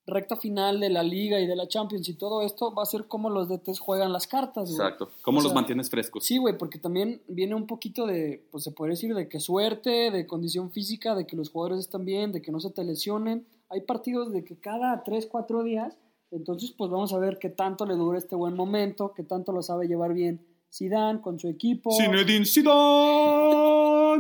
recta 0.09 0.37
final 0.37 0.81
de 0.81 0.91
la 0.91 1.03
liga 1.03 1.39
y 1.39 1.47
de 1.47 1.55
la 1.55 1.69
Champions 1.69 2.09
y 2.09 2.15
todo 2.15 2.43
esto 2.43 2.75
va 2.75 2.83
a 2.83 2.87
ser 2.87 3.07
cómo 3.07 3.31
los 3.31 3.49
DTs 3.49 3.79
juegan 3.79 4.13
las 4.13 4.27
cartas, 4.27 4.71
güey. 4.71 4.81
Exacto. 4.81 5.11
¿Cómo 5.23 5.39
O 5.39 5.43
los 5.43 5.53
sea, 5.53 5.55
mantienes 5.55 5.91
frescos? 5.91 6.25
Sí, 6.25 6.39
güey, 6.39 6.59
porque 6.59 6.79
también 6.79 7.23
viene 7.29 7.55
un 7.55 7.67
poquito 7.67 8.07
de, 8.07 8.45
pues 8.51 8.65
se 8.65 8.73
podría 8.73 8.95
decir, 8.95 9.15
de 9.15 9.29
que 9.29 9.39
suerte, 9.39 10.11
de 10.11 10.27
condición 10.27 10.71
física, 10.73 11.15
de 11.15 11.27
que 11.27 11.37
los 11.37 11.51
jugadores 11.51 11.81
están 11.81 12.05
bien, 12.05 12.33
de 12.33 12.43
que 12.43 12.51
no 12.51 12.59
se 12.59 12.71
te 12.71 12.83
lesionen. 12.85 13.47
Hay 13.69 13.83
partidos 13.83 14.33
de 14.33 14.45
que 14.45 14.59
cada 14.59 15.03
3, 15.05 15.27
4 15.27 15.63
días 15.63 15.97
Entonces, 16.31 16.75
pues 16.77 16.91
vamos 16.91 17.13
a 17.13 17.19
ver 17.19 17.39
qué 17.39 17.49
tanto 17.49 17.87
le 17.87 17.95
dura 17.95 18.19
este 18.19 18.37
buen 18.37 18.55
momento, 18.55 19.15
qué 19.15 19.23
tanto 19.23 19.53
lo 19.53 19.63
sabe 19.63 19.89
llevar 19.89 20.13
bien 20.13 20.45
Zidane 20.73 21.23
con 21.23 21.39
su 21.39 21.49
equipo. 21.49 21.91
Zinedine 21.93 22.45
Zidane, 22.45 22.75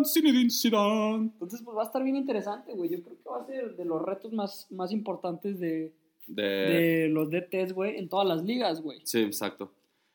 Zinedine 0.04 0.50
Zidane. 0.50 1.30
Entonces, 1.32 1.62
pues 1.62 1.76
va 1.76 1.82
a 1.82 1.86
estar 1.86 2.02
bien 2.02 2.16
interesante, 2.16 2.72
güey. 2.74 2.90
Yo 2.90 3.02
creo 3.02 3.16
que 3.16 3.28
va 3.28 3.40
a 3.42 3.46
ser 3.46 3.76
de 3.76 3.84
los 3.84 4.02
retos 4.02 4.32
más, 4.32 4.66
más 4.70 4.92
importantes 4.92 5.58
de, 5.60 5.92
De... 6.26 6.42
de 6.42 7.08
los 7.08 7.30
DTs, 7.30 7.72
güey, 7.72 7.96
en 7.98 8.08
todas 8.08 8.26
las 8.26 8.44
ligas, 8.44 8.80
güey. 8.82 9.00
Sí, 9.04 9.20
exacto. 9.20 9.72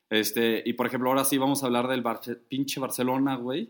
Este, 0.09 0.61
y 0.65 0.73
por 0.73 0.85
ejemplo, 0.85 1.09
ahora 1.09 1.25
sí 1.25 1.37
vamos 1.37 1.63
a 1.63 1.65
hablar 1.65 1.87
del 1.87 2.03
Barce- 2.03 2.37
pinche 2.47 2.79
Barcelona, 2.79 3.35
güey, 3.37 3.69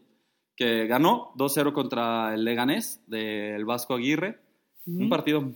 que 0.56 0.88
ganó 0.88 1.32
2-0 1.36 1.72
contra 1.74 2.34
el 2.34 2.44
Leganés 2.44 3.02
del 3.08 3.64
Vasco 3.66 3.94
Aguirre. 3.96 4.40
Un 4.86 5.08
partido 5.10 5.52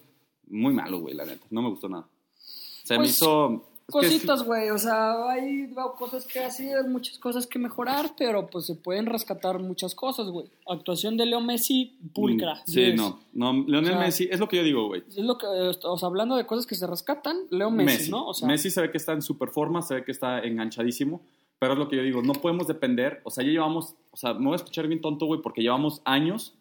muy 0.47 0.73
malo, 0.73 0.99
güey, 1.01 1.13
la 1.13 1.25
neta. 1.25 1.45
No 1.49 1.61
me 1.61 1.69
gustó 1.69 1.89
nada. 1.89 2.07
Se 2.35 2.93
me 2.93 2.99
Pues, 2.99 3.11
hizo... 3.11 3.69
Cositas, 3.89 4.43
güey, 4.43 4.69
o 4.69 4.77
sea, 4.77 5.29
hay 5.29 5.73
cosas 5.97 6.27
que 6.27 6.39
hacer, 6.39 6.85
muchas 6.89 7.17
cosas 7.19 7.47
que 7.47 7.57
mejorar, 7.57 8.11
pero 8.17 8.47
pues 8.47 8.65
se 8.65 8.75
pueden 8.75 9.05
rescatar 9.05 9.59
muchas 9.59 9.95
cosas, 9.95 10.27
güey. 10.27 10.47
Actuación 10.67 11.15
de 11.15 11.25
Leo 11.25 11.39
Messi, 11.39 11.97
pulcra. 12.13 12.55
Mm, 12.55 12.61
Sí, 12.65 12.81
10. 12.81 12.95
no. 12.95 13.19
no 13.31 13.53
Leonel 13.65 13.91
O 13.91 13.95
sea, 13.95 14.05
Messi, 14.05 14.27
es 14.29 14.41
lo 14.41 14.49
que 14.49 14.57
yo 14.57 14.63
digo, 14.63 14.87
güey. 14.87 15.03
Es 15.07 15.17
lo 15.17 15.37
que, 15.37 15.45
eh, 15.45 15.71
o 15.83 15.97
sea, 15.97 16.07
hablando 16.07 16.35
de 16.35 16.45
cosas 16.45 16.65
que 16.65 16.75
se 16.75 16.85
rescatan, 16.85 17.37
Leo 17.49 17.71
Messi, 17.71 18.11
¿no? 18.11 18.27
O 18.27 18.33
sea, 18.33 18.45
Messi 18.45 18.69
se 18.69 18.81
ve 18.81 18.91
que 18.91 18.97
está 18.97 19.13
en 19.13 19.21
super 19.21 19.49
forma, 19.49 19.81
se 19.81 19.95
ve 19.95 20.03
que 20.03 20.11
está 20.11 20.39
enganchadísimo, 20.39 21.21
pero 21.57 21.73
es 21.73 21.79
lo 21.79 21.87
que 21.87 21.95
yo 21.95 22.03
digo, 22.03 22.21
no 22.21 22.33
podemos 22.33 22.67
depender, 22.67 23.21
o 23.23 23.31
sea, 23.31 23.45
ya 23.45 23.51
llevamos, 23.51 23.95
o 24.11 24.17
sea, 24.17 24.33
me 24.33 24.45
voy 24.45 24.53
a 24.53 24.57
escuchar 24.57 24.87
bien 24.87 24.99
tonto, 24.99 25.25
güey, 25.27 25.41
porque 25.41 25.61
llevamos 25.61 26.01
años 26.03 26.53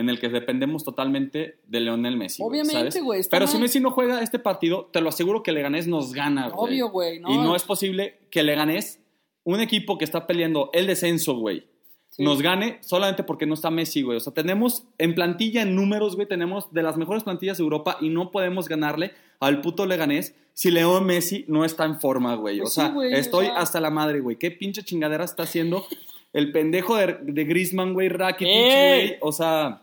en 0.00 0.08
el 0.08 0.18
que 0.18 0.28
dependemos 0.28 0.82
totalmente 0.84 1.60
de 1.66 1.80
Leonel 1.80 2.16
Messi. 2.16 2.42
Obviamente, 2.42 3.00
güey, 3.00 3.22
Pero 3.30 3.46
si. 3.46 3.58
Messi 3.58 3.80
no 3.80 3.90
juega 3.90 4.22
este 4.22 4.38
partido, 4.38 4.88
te 4.92 5.00
lo 5.00 5.08
aseguro 5.10 5.42
que 5.42 5.52
Leganés 5.52 5.86
nos 5.86 6.12
gana, 6.12 6.48
güey. 6.48 6.72
Obvio, 6.74 6.90
güey, 6.90 7.20
no. 7.20 7.30
Y 7.32 7.36
no 7.38 7.54
es 7.54 7.62
posible 7.64 8.18
que 8.30 8.42
Leganés, 8.42 9.00
un 9.44 9.60
equipo 9.60 9.98
que 9.98 10.04
está 10.04 10.26
peleando 10.26 10.70
el 10.72 10.86
descenso, 10.86 11.34
güey, 11.36 11.64
sí. 12.08 12.22
nos 12.24 12.40
gane 12.42 12.78
solamente 12.82 13.22
porque 13.22 13.46
no 13.46 13.54
está 13.54 13.70
Messi, 13.70 14.02
güey. 14.02 14.16
O 14.16 14.20
sea, 14.20 14.32
tenemos 14.32 14.84
en 14.98 15.14
plantilla, 15.14 15.62
en 15.62 15.74
números, 15.74 16.16
güey, 16.16 16.26
tenemos 16.26 16.72
de 16.72 16.82
las 16.82 16.96
mejores 16.96 17.22
plantillas 17.24 17.58
de 17.58 17.62
Europa 17.64 17.96
y 18.00 18.08
no 18.08 18.30
podemos 18.30 18.68
ganarle 18.68 19.12
al 19.38 19.60
puto 19.60 19.86
Leganés 19.86 20.34
si 20.52 20.70
Leo 20.70 21.00
Messi 21.00 21.44
no 21.48 21.64
está 21.64 21.84
en 21.84 22.00
forma, 22.00 22.34
güey. 22.34 22.60
O 22.60 22.64
Pues 22.64 22.74
sí, 22.74 22.80
sea, 22.80 22.94
o 22.94 23.02
estoy 23.02 23.46
sea- 23.46 23.56
hasta 23.56 23.80
la 23.80 23.90
madre, 23.90 24.20
güey. 24.20 24.36
¿Qué 24.36 24.50
pinche 24.50 24.82
chingadera 24.82 25.24
está 25.24 25.44
haciendo 25.44 25.86
el 26.32 26.52
pendejo 26.52 26.96
de, 26.96 27.16
de 27.22 27.44
Griezmann, 27.44 27.92
güey, 27.94 28.08
Rakitic, 28.08 28.46
¡Ey! 28.54 29.06
güey? 29.08 29.18
O 29.22 29.32
sea... 29.32 29.82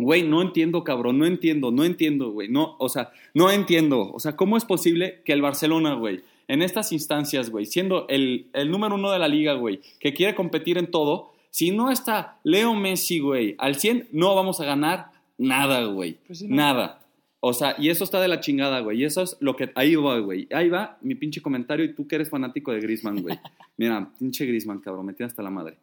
Güey, 0.00 0.22
no 0.22 0.40
entiendo, 0.40 0.82
cabrón, 0.82 1.18
no 1.18 1.26
entiendo, 1.26 1.70
no 1.70 1.84
entiendo, 1.84 2.30
güey, 2.30 2.48
no, 2.48 2.76
o 2.78 2.88
sea, 2.88 3.12
no 3.34 3.50
entiendo, 3.50 4.10
o 4.12 4.18
sea, 4.18 4.34
¿cómo 4.34 4.56
es 4.56 4.64
posible 4.64 5.20
que 5.24 5.32
el 5.32 5.42
Barcelona, 5.42 5.94
güey, 5.94 6.22
en 6.48 6.62
estas 6.62 6.90
instancias, 6.92 7.50
güey, 7.50 7.66
siendo 7.66 8.06
el, 8.08 8.46
el 8.54 8.70
número 8.70 8.94
uno 8.94 9.12
de 9.12 9.18
la 9.18 9.28
liga, 9.28 9.52
güey, 9.54 9.80
que 9.98 10.14
quiere 10.14 10.34
competir 10.34 10.78
en 10.78 10.90
todo, 10.90 11.32
si 11.50 11.70
no 11.70 11.90
está 11.90 12.38
Leo 12.44 12.74
Messi, 12.74 13.18
güey, 13.20 13.54
al 13.58 13.74
100, 13.76 14.08
no 14.12 14.34
vamos 14.34 14.60
a 14.60 14.64
ganar 14.64 15.10
nada, 15.36 15.84
güey, 15.84 16.18
Pues 16.26 16.38
sí, 16.38 16.48
no. 16.48 16.56
nada. 16.56 16.96
O 17.42 17.52
sea, 17.54 17.74
y 17.78 17.88
eso 17.88 18.04
está 18.04 18.20
de 18.20 18.28
la 18.28 18.40
chingada, 18.40 18.80
güey, 18.80 19.00
y 19.00 19.04
eso 19.04 19.22
es 19.22 19.36
lo 19.40 19.54
que, 19.54 19.70
ahí 19.74 19.94
va, 19.96 20.18
güey, 20.18 20.48
ahí 20.52 20.68
va 20.68 20.98
mi 21.02 21.14
pinche 21.14 21.40
comentario 21.42 21.84
y 21.84 21.94
tú 21.94 22.06
que 22.06 22.16
eres 22.16 22.30
fanático 22.30 22.72
de 22.72 22.80
Griezmann, 22.80 23.20
güey. 23.22 23.38
Mira, 23.76 24.10
pinche 24.18 24.46
Griezmann, 24.46 24.80
cabrón, 24.80 25.06
me 25.06 25.12
tiene 25.12 25.28
hasta 25.28 25.42
la 25.42 25.50
madre. 25.50 25.76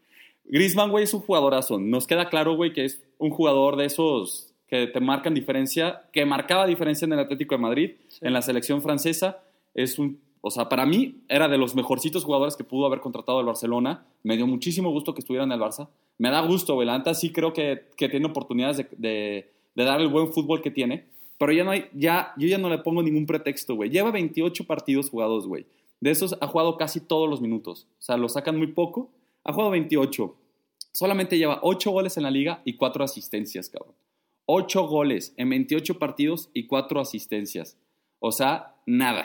Griezmann, 0.47 0.91
güey, 0.91 1.03
es 1.03 1.13
un 1.13 1.21
jugadorazo. 1.21 1.79
Nos 1.79 2.07
queda 2.07 2.29
claro, 2.29 2.55
güey, 2.55 2.73
que 2.73 2.85
es 2.85 3.03
un 3.17 3.29
jugador 3.31 3.75
de 3.75 3.85
esos 3.85 4.53
que 4.67 4.87
te 4.87 4.99
marcan 4.99 5.33
diferencia, 5.33 6.03
que 6.11 6.25
marcaba 6.25 6.65
diferencia 6.67 7.05
en 7.05 7.13
el 7.13 7.19
Atlético 7.19 7.55
de 7.55 7.61
Madrid, 7.61 7.91
Sí. 8.09 8.19
en 8.21 8.33
la 8.33 8.41
selección 8.41 8.81
francesa. 8.81 9.43
Es 9.73 9.97
un, 9.99 10.19
o 10.41 10.51
sea, 10.51 10.67
para 10.69 10.85
mí 10.85 11.21
era 11.29 11.47
de 11.47 11.57
los 11.57 11.75
mejorcitos 11.75 12.23
jugadores 12.23 12.55
que 12.55 12.63
pudo 12.63 12.85
haber 12.85 12.99
contratado 12.99 13.39
el 13.39 13.45
Barcelona. 13.45 14.05
Me 14.23 14.35
dio 14.35 14.47
muchísimo 14.47 14.91
gusto 14.91 15.13
que 15.13 15.19
estuviera 15.21 15.43
en 15.45 15.51
el 15.51 15.59
Barça. 15.59 15.87
Me 16.17 16.29
da 16.31 16.41
gusto, 16.41 16.73
güey. 16.75 16.87
La 16.87 16.97
neta 16.97 17.13
sí 17.13 17.31
creo 17.31 17.53
que, 17.53 17.85
que 17.95 18.09
tiene 18.09 18.25
oportunidades 18.25 18.77
de, 18.77 18.87
de, 18.97 19.51
de 19.75 19.83
dar 19.83 20.01
el 20.01 20.07
buen 20.09 20.33
fútbol 20.33 20.61
que 20.61 20.71
tiene. 20.71 21.05
Pero 21.37 21.51
ya 21.53 21.63
no 21.63 21.71
hay, 21.71 21.85
ya, 21.93 22.33
yo 22.37 22.47
ya 22.47 22.57
no 22.57 22.67
le 22.69 22.79
pongo 22.79 23.03
ningún 23.03 23.25
pretexto, 23.27 23.75
güey. 23.75 23.89
Lleva 23.91 24.11
28 24.11 24.65
partidos 24.65 25.09
jugados, 25.09 25.47
güey. 25.47 25.65
De 26.01 26.09
esos 26.11 26.35
ha 26.41 26.47
jugado 26.47 26.77
casi 26.77 26.99
todos 26.99 27.29
los 27.29 27.41
minutos. 27.41 27.87
O 27.99 28.01
sea, 28.01 28.17
lo 28.17 28.27
sacan 28.27 28.57
muy 28.57 28.67
poco. 28.67 29.09
Ha 29.47 29.53
jugado 29.53 29.71
28. 29.71 30.35
Solamente 30.93 31.37
lleva 31.37 31.59
8 31.63 31.91
goles 31.91 32.17
en 32.17 32.23
la 32.23 32.31
liga 32.31 32.61
y 32.65 32.73
4 32.75 33.03
asistencias, 33.03 33.69
cabrón. 33.69 33.95
8 34.45 34.87
goles 34.87 35.33
en 35.37 35.49
28 35.49 35.99
partidos 35.99 36.49
y 36.53 36.67
4 36.67 36.99
asistencias. 36.99 37.77
O 38.19 38.31
sea, 38.31 38.75
nada. 38.85 39.23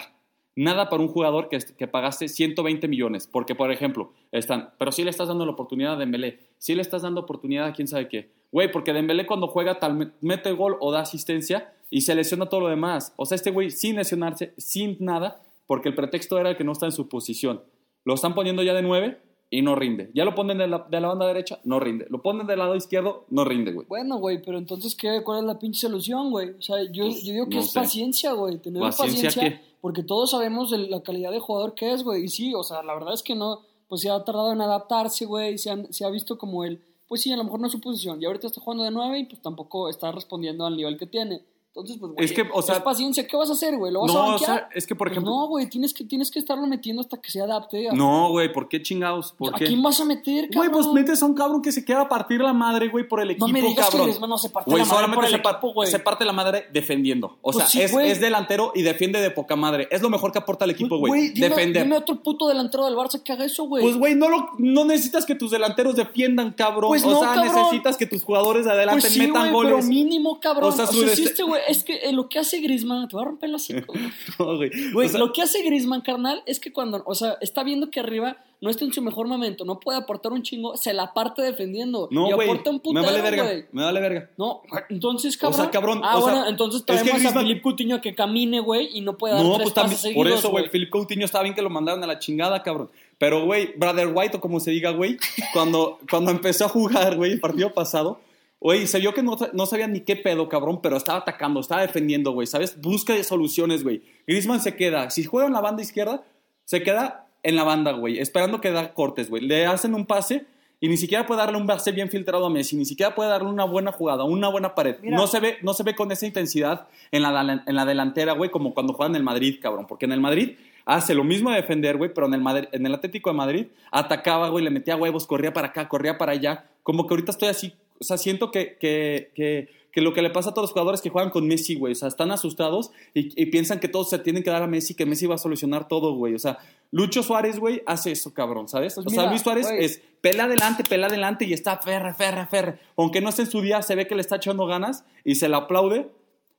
Nada 0.55 0.91
para 0.91 1.03
un 1.03 1.09
jugador 1.09 1.49
que, 1.49 1.59
que 1.59 1.87
pagaste 1.89 2.29
120 2.29 2.89
millones. 2.89 3.27
Porque, 3.27 3.55
por 3.55 3.73
ejemplo, 3.73 4.13
están, 4.33 4.71
pero 4.79 4.93
sí 4.93 5.03
le 5.03 5.11
estás 5.11 5.29
dando 5.29 5.47
la 5.47 5.53
oportunidad 5.53 5.95
a 5.95 5.97
Dembélé. 5.97 6.41
Sí 6.59 6.75
le 6.75 6.83
estás 6.83 7.03
dando 7.03 7.21
oportunidad 7.23 7.67
a 7.67 7.73
quién 7.73 7.89
sabe 7.89 8.09
qué. 8.09 8.31
Güey, 8.51 8.71
porque 8.71 8.93
Dembélé 8.93 9.27
cuando 9.27 9.47
juega 9.49 9.79
tal 9.79 9.95
me- 9.95 10.11
mete 10.21 10.53
gol 10.53 10.77
o 10.81 10.93
da 10.93 11.01
asistencia 11.01 11.73
y 11.89 12.03
se 12.03 12.15
lesiona 12.15 12.47
todo 12.47 12.61
lo 12.61 12.69
demás. 12.69 13.15
O 13.17 13.25
sea, 13.25 13.37
este 13.37 13.51
güey 13.51 13.71
sin 13.71 13.97
lesionarse, 13.97 14.53
sin 14.59 14.97
nada, 15.01 15.43
porque 15.67 15.89
el 15.89 15.95
pretexto 15.95 16.39
era 16.39 16.55
que 16.57 16.65
no 16.65 16.73
está 16.73 16.85
en 16.87 16.93
su 16.93 17.09
posición. 17.09 17.63
Lo 18.05 18.13
están 18.15 18.35
poniendo 18.35 18.63
ya 18.63 18.75
de 18.75 18.83
9 18.83 19.19
y 19.53 19.63
no 19.63 19.77
rinde. 19.77 20.11
Ya 20.15 20.25
lo 20.25 20.35
ponen 20.35 20.59
de 20.59 20.67
la, 20.67 20.85
de 20.91 21.01
la 21.01 21.09
banda 21.09 21.27
derecha, 21.27 21.61
no 21.65 21.79
rinde. 21.79 22.07
Lo 22.09 22.23
ponen 22.23 22.47
del 22.47 22.59
lado 22.59 22.75
izquierdo, 22.75 23.27
no 23.31 23.45
rinde, 23.45 23.73
güey. 23.73 23.87
Bueno, 23.87 24.17
güey, 24.19 24.43
pero 24.43 24.57
entonces, 24.59 24.97
¿qué, 24.97 25.23
¿cuál 25.23 25.41
es 25.41 25.45
la 25.45 25.59
pinche 25.59 25.81
solución, 25.81 26.31
güey? 26.31 26.51
O 26.59 26.63
sea, 26.63 26.77
yo, 26.91 27.05
Pues, 27.05 27.23
yo 27.23 27.33
digo 27.33 27.49
que 27.49 27.57
no 27.57 27.61
es 27.61 27.71
sé. 27.71 27.79
paciencia, 27.79 28.33
güey. 28.33 28.59
Tener 28.59 28.83
¿Paciencia 28.83 29.29
paciencia, 29.29 29.59
qué? 29.61 29.73
porque 29.81 30.03
todos 30.03 30.31
sabemos 30.31 30.71
de 30.71 30.79
la 30.79 31.03
calidad 31.03 31.31
de 31.31 31.39
jugador 31.39 31.75
que 31.75 31.93
es, 31.93 32.03
güey. 32.03 32.25
Y 32.25 32.29
sí, 32.29 32.53
o 32.55 32.63
sea, 32.65 32.83
la 32.83 32.95
verdad 32.95 33.13
es 33.15 33.23
que 33.23 33.35
no, 33.35 33.61
pues 33.89 34.01
se 34.01 34.11
ha 34.11 34.25
tardado 34.25 34.53
en 34.53 34.61
adaptarse, 34.63 35.27
güey. 35.27 35.59
Se, 35.59 35.71
han- 35.71 35.93
se 35.93 36.05
ha 36.05 36.11
visto 36.11 36.39
como 36.39 36.65
él, 36.65 36.81
pues 37.07 37.21
sí, 37.21 37.31
a 37.31 37.37
lo 37.37 37.45
mejor 37.45 37.61
no 37.61 37.67
es 37.67 37.73
su 37.73 37.81
posición. 37.81 38.23
Y 38.23 38.25
ahorita 38.25 38.47
está 38.47 38.61
jugando 38.63 38.85
de 38.85 38.91
nueve 38.91 39.19
y 39.19 39.25
pues 39.27 39.43
tampoco 39.43 39.91
está 39.91 40.11
respondiendo 40.13 40.65
al 40.65 40.77
nivel 40.77 40.97
que 40.97 41.07
tiene. 41.07 41.43
Entonces, 41.75 41.97
pues, 41.99 42.13
güey, 42.13 42.25
Es 42.27 42.33
que, 42.33 42.45
o 42.53 42.61
sea- 42.61 42.75
es 42.77 42.83
paciencia. 42.83 43.27
¿Qué 43.27 43.35
vas 43.35 43.49
a 43.49 43.55
hacer, 43.55 43.79
güey? 43.79 43.91
¿Lo 43.91 44.03
vas 44.03 44.11
a 44.11 44.15
No, 44.15 44.21
o 44.21 44.29
banquear? 44.33 44.51
sea, 44.59 44.69
es 44.75 44.87
que, 44.87 44.95
por 44.95 45.07
Pues 45.09 45.13
ejemplo... 45.17 45.33
no, 45.35 45.47
güey, 45.49 45.71
tienes 45.71 45.95
que, 45.95 46.05
tienes 46.05 46.31
que 46.31 46.39
estarlo 46.39 46.67
metiendo 46.67 47.01
hasta 47.01 47.17
que 47.19 47.31
se 47.31 47.41
adapte. 47.41 47.89
No, 47.95 48.29
güey, 48.29 48.53
¿por 48.53 48.69
qué 48.69 48.83
chingados? 48.83 49.33
¿Por 49.39 49.55
¿A 49.55 49.59
qué? 49.59 49.65
quién 49.65 49.83
vas 49.83 49.99
a 49.99 50.05
meter, 50.05 50.49
Güey, 50.53 50.69
cabrón? 50.69 50.73
pues 50.73 50.87
metes 50.93 51.23
a 51.23 51.25
un 51.25 51.33
cabrón 51.33 51.63
que 51.63 51.73
se 51.73 51.83
quiera 51.83 52.07
partir 52.11 52.43
la 52.43 52.53
madre, 52.53 52.89
güey, 52.91 53.09
por 53.09 53.21
el 53.23 53.31
equipo, 53.31 53.47
No 53.47 53.53
me 53.55 53.63
digas 53.63 53.87
que 53.87 53.91
cabrón. 53.93 54.03
Griezmann 54.09 54.29
no 54.29 54.37
se 54.37 54.51
parte 54.51 54.71
Güey, 54.71 54.83
la 54.83 54.85
madre 54.85 54.97
solamente 54.97 55.17
por 55.17 55.25
el 55.25 55.31
se, 55.31 55.37
equipo, 55.49 55.73
güey. 55.73 55.91
se 55.91 55.99
parte 55.99 56.25
la 56.27 56.33
madre 56.35 56.67
defendiendo. 56.75 57.39
O 57.41 57.53
Pues 57.53 57.57
sea, 57.57 57.67
sí, 57.67 57.81
es, 57.81 57.91
güey. 57.91 58.11
es 58.11 58.21
delantero 58.21 58.73
y 58.75 58.83
defiende 58.83 59.23
de 59.23 59.31
poca 59.31 59.57
madre. 59.57 59.89
Es 59.91 60.03
lo 60.03 60.11
mejor 60.11 60.31
que 60.31 60.41
aporta 60.41 60.67
el 60.67 60.73
equipo, 60.73 60.99
güey. 60.99 61.09
Güey, 61.11 61.29
dime, 61.31 61.49
Defender. 61.49 61.85
dime 61.85 61.97
otro 61.97 62.23
puto 62.23 62.49
delantero 62.49 62.85
del 62.85 62.97
Barça 62.97 63.23
que 63.23 63.33
haga 63.33 63.47
eso, 63.47 63.65
güey. 63.65 63.83
Pues, 63.83 63.97
güey, 63.97 64.15
no, 64.15 64.29
lo- 64.29 64.51
no 64.59 64.85
necesitas 64.85 65.25
que 65.25 65.35
tus 65.37 65.51
delanteros 65.51 65.97
defiendan, 65.97 66.53
cabrón. 66.53 66.91
Pues 66.91 67.03
o 67.05 67.13
no, 67.13 67.19
sea, 67.21 67.33
cabrón. 67.35 67.55
necesitas 67.55 67.97
que 67.97 68.05
tus 68.05 68.23
jugadores 68.23 68.67
de 68.67 68.73
adelante 68.73 69.01
Pues 69.01 69.13
sí, 69.15 69.21
metan 69.21 69.45
güey, 69.45 69.53
goles. 69.53 69.75
pero 69.77 69.87
mínimo, 69.87 70.39
cabrón. 70.39 70.65
O 70.65 70.69
O 70.69 70.73
sea, 70.77 70.87
su 70.87 70.99
güey, 71.47 71.62
es 71.69 71.85
que 71.85 71.97
eh, 71.97 72.13
lo 72.13 72.29
que 72.29 72.39
hace 72.39 72.61
Griezmann, 72.61 73.09
te 73.09 73.17
va 73.17 73.23
a 73.23 73.27
romper 73.27 73.51
los 73.51 73.67
güey. 73.69 73.85
No, 74.39 74.57
güey. 74.57 74.71
Güey, 74.93 75.07
O 75.07 75.11
sea, 75.11 75.21
lo 75.21 75.33
que 75.33 75.43
hace 75.43 75.63
Griezmann, 75.63 76.01
carnal, 76.03 76.43
es 76.47 76.61
que 76.61 76.73
cuando, 76.73 77.03
o 77.07 77.15
sea, 77.15 77.37
está 77.41 77.63
viendo 77.65 77.91
que 77.91 78.01
arriba 78.01 78.37
no 78.61 78.71
está 78.71 78.85
en 78.85 78.93
su 78.93 79.03
mejor 79.03 79.27
momento, 79.27 79.65
no 79.65 79.81
puede 79.81 79.99
aportar 79.99 80.31
un 80.33 80.43
chingo, 80.45 80.77
se 80.77 80.93
la 80.93 81.13
parte 81.13 81.43
defendiendo. 81.43 82.09
no, 82.13 82.29
y 82.29 82.33
güey. 82.33 82.49
aporta 82.49 82.71
un 82.71 82.77
Me 82.77 82.81
putero, 82.81 83.05
vale 83.07 83.21
verga. 83.21 83.43
güey. 83.43 83.65
Me 83.73 83.83
vale 83.83 84.01
verga. 84.01 84.31
No, 84.39 84.63
entonces, 84.89 85.37
O 85.37 85.41
cabrón. 85.41 85.61
sea, 85.61 85.71
cabrón, 85.71 86.01
Ah, 86.05 86.19
o 86.19 86.23
sea, 86.25 86.33
bueno, 86.35 86.49
entonces 86.49 86.81
es 86.81 86.87
que 86.87 86.93
traemos 86.93 87.23
Griezmann- 87.23 87.37
a 87.39 87.41
Philip 87.43 87.63
Coutinho 87.63 88.01
que 88.01 88.15
camine, 88.15 88.61
güey, 88.61 88.89
y 88.97 89.01
no 89.01 89.19
puede 89.19 89.35
dar 89.35 89.43
No, 89.43 89.55
tres 89.55 89.65
pues 89.65 89.75
también. 89.75 89.97
pases 89.99 90.13
Por 90.15 90.23
seguidos, 90.27 90.39
eso, 90.39 90.51
güey, 90.51 90.69
Philip 90.71 90.91
Coutinho 90.91 91.25
estaba 91.25 91.43
bien 91.43 91.55
que 91.57 91.63
lo 91.63 91.71
mandaron 91.71 92.05
a 92.05 92.07
la 92.07 92.19
chingada, 92.21 92.63
cabrón. 92.63 92.91
Pero, 93.19 93.45
güey, 93.45 93.73
Brother 93.77 94.11
White, 94.15 94.37
o 94.37 94.41
como 94.41 94.61
se 94.61 94.71
diga, 94.71 94.91
güey, 94.91 95.17
cuando, 95.53 95.99
cuando 96.09 96.31
empezó 96.31 96.67
a 96.67 96.69
jugar, 96.69 97.17
güey, 97.17 97.33
el 97.33 97.41
partido 97.41 97.73
pasado, 97.73 98.21
güey, 98.63 98.87
se 98.87 99.01
vio 99.01 99.13
que 99.13 99.23
no, 99.23 99.37
no 99.53 99.67
sabía 99.67 99.89
ni 99.89 100.01
qué 100.01 100.17
pedo, 100.17 100.49
cabrón, 100.49 100.81
pero 100.83 100.97
estaba 100.97 101.19
atacando, 101.19 101.61
estaba 101.61 101.83
defendiendo, 101.83 102.33
güey, 102.33 102.47
¿sabes? 102.47 102.81
Busca 102.81 103.15
de 103.15 103.25
soluciones, 103.25 103.83
güey. 103.83 104.03
Griezmann 104.27 104.61
se 104.61 104.77
queda, 104.77 105.11
si 105.11 105.25
juega 105.25 105.49
en 105.49 105.53
la 105.53 105.61
banda 105.61 105.83
izquierda, 105.83 106.23
se 106.65 106.83
queda 106.83 107.27
en 107.43 107.57
la 107.57 107.65
banda, 107.65 107.93
güey, 107.93 108.19
esperando 108.19 108.61
que 108.61 108.71
da 108.71 108.95
cortes, 108.95 109.29
güey. 109.29 109.43
Le 109.43 109.67
hacen 109.67 109.95
un 109.95 110.07
pase 110.07 110.47
y 110.81 110.89
ni 110.89 110.97
siquiera 110.97 111.27
puede 111.27 111.41
darle 111.41 111.59
un 111.59 111.67
pase 111.67 111.93
bien 111.93 112.11
filtrado 112.11 112.47
a 112.47 112.51
Messi, 112.51 112.77
ni 112.77 112.85
siquiera 112.85 113.15
puede 113.15 113.31
darle 113.31 113.49
una 113.49 113.65
buena 113.65 113.93
jugada, 113.93 114.25
una 114.25 114.49
buena 114.49 114.75
pared. 114.75 114.97
Mira. 115.01 115.17
No 115.17 115.27
se 115.27 115.39
ve, 115.39 115.59
no 115.63 115.75
se 115.75 115.85
ve 115.85 115.95
con 115.95 116.11
esa 116.11 116.27
intensidad 116.27 116.89
en 117.11 117.23
la, 117.23 117.63
en 117.67 117.77
la 117.77 117.85
delantera, 117.85 118.33
güey, 118.33 118.51
como 118.51 118.75
cuando 118.75 118.93
juega 118.93 119.11
en 119.11 119.17
el 119.17 119.23
Madrid, 119.23 119.59
cabrón. 119.63 119.87
Porque 119.87 120.07
en 120.07 120.13
el 120.13 120.21
Madrid 120.21 120.57
hace 120.85 121.15
lo 121.15 121.25
mismo 121.25 121.51
de 121.51 121.57
defender, 121.57 121.97
güey, 121.97 122.13
pero 122.13 122.27
en 122.27 122.35
el, 122.35 122.41
Madrid, 122.41 122.69
en 122.73 122.85
el 122.85 122.95
Atlético 122.95 123.31
de 123.31 123.37
Madrid 123.37 123.67
atacaba, 123.91 124.49
güey, 124.49 124.65
le 124.65 124.71
metía 124.71 124.97
huevos, 124.97 125.27
corría 125.27 125.53
para 125.53 125.69
acá, 125.69 125.89
corría 125.89 126.19
para 126.19 126.33
allá. 126.33 126.67
Como 126.83 127.07
que 127.07 127.15
ahorita 127.15 127.31
estoy 127.31 127.49
así, 127.49 127.75
o 128.03 128.05
sea, 128.05 128.19
siento 128.19 128.51
que, 128.51 128.77
que, 128.79 129.31
que, 129.35 129.69
que 129.93 130.01
lo 130.01 130.13
que 130.13 130.23
le 130.23 130.31
pasa 130.31 130.51
a 130.51 130.55
todos 130.55 130.65
los 130.65 130.73
jugadores 130.73 131.01
que 131.01 131.11
juegan 131.11 131.31
con 131.31 131.47
Messi, 131.47 131.77
güey, 131.77 131.93
o 131.93 131.95
sea, 131.95 132.09
están 132.09 132.33
asustados 132.33 132.91
y, 133.15 133.41
y 133.41 133.47
piensan 133.47 133.79
que 133.79 133.87
todos 133.87 134.11
se 134.11 134.19
tienen 134.19 134.43
que 134.43 134.51
dar 134.51 134.63
a 134.63 134.67
Messi, 134.67 134.95
que 134.95 135.07
Messi 135.07 135.27
va 135.27 135.37
a 135.37 135.39
solucionar 135.39 135.87
todo, 135.87 136.15
güey. 136.15 136.35
O 136.35 136.39
sea, 136.39 136.59
Lucho 136.91 137.23
Suárez, 137.23 137.59
güey, 137.59 137.83
hace 137.87 138.11
eso, 138.11 138.35
cabrón, 138.35 138.69
¿sabes? 138.69 138.95
Pues 138.97 139.07
o 139.07 139.11
sea, 139.11 139.29
Luis 139.31 139.43
Suárez 139.43 139.69
es 139.71 140.03
pela 140.21 140.45
adelante, 140.45 140.83
pela 140.89 141.07
adelante 141.07 141.45
y 141.45 141.53
está 141.53 141.79
ferre, 141.79 142.13
ferre, 142.15 142.47
ferre. 142.47 142.79
Aunque 142.97 143.21
no 143.21 143.29
esté 143.29 143.43
en 143.43 143.51
su 143.51 143.61
día, 143.61 143.81
se 143.83 143.95
ve 143.95 144.07
que 144.09 144.17
le 144.17 144.21
está 144.21 144.37
echando 144.37 144.67
ganas 144.67 145.05
y 145.25 145.37
se 145.37 145.49
le 145.49 145.57
aplaude. 145.57 146.11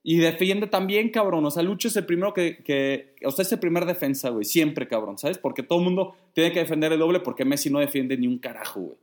Y 0.06 0.18
defiende 0.18 0.68
también, 0.68 1.10
cabrón. 1.10 1.46
O 1.46 1.52
sea, 1.52 1.64
Lucho 1.64 1.88
es 1.88 1.96
el 1.96 2.06
primero 2.06 2.34
que, 2.34 2.64
que 2.64 3.14
o 3.26 3.32
sea, 3.32 3.44
es 3.44 3.52
el 3.52 3.60
primer 3.60 3.86
defensa, 3.86 4.30
güey. 4.30 4.44
Siempre, 4.44 4.88
cabrón, 4.88 5.18
¿sabes? 5.18 5.38
Porque 5.38 5.64
todo 5.64 5.80
el 5.80 5.86
mundo 5.86 6.16
tiene 6.34 6.52
que 6.52 6.60
defender 6.60 6.92
el 6.92 7.00
doble 7.00 7.22
porque 7.22 7.46
Messi 7.46 7.70
no 7.70 7.80
defiende 7.80 8.18
ni 8.18 8.28
un 8.28 8.38
carajo, 8.38 8.82
güey. 8.82 8.98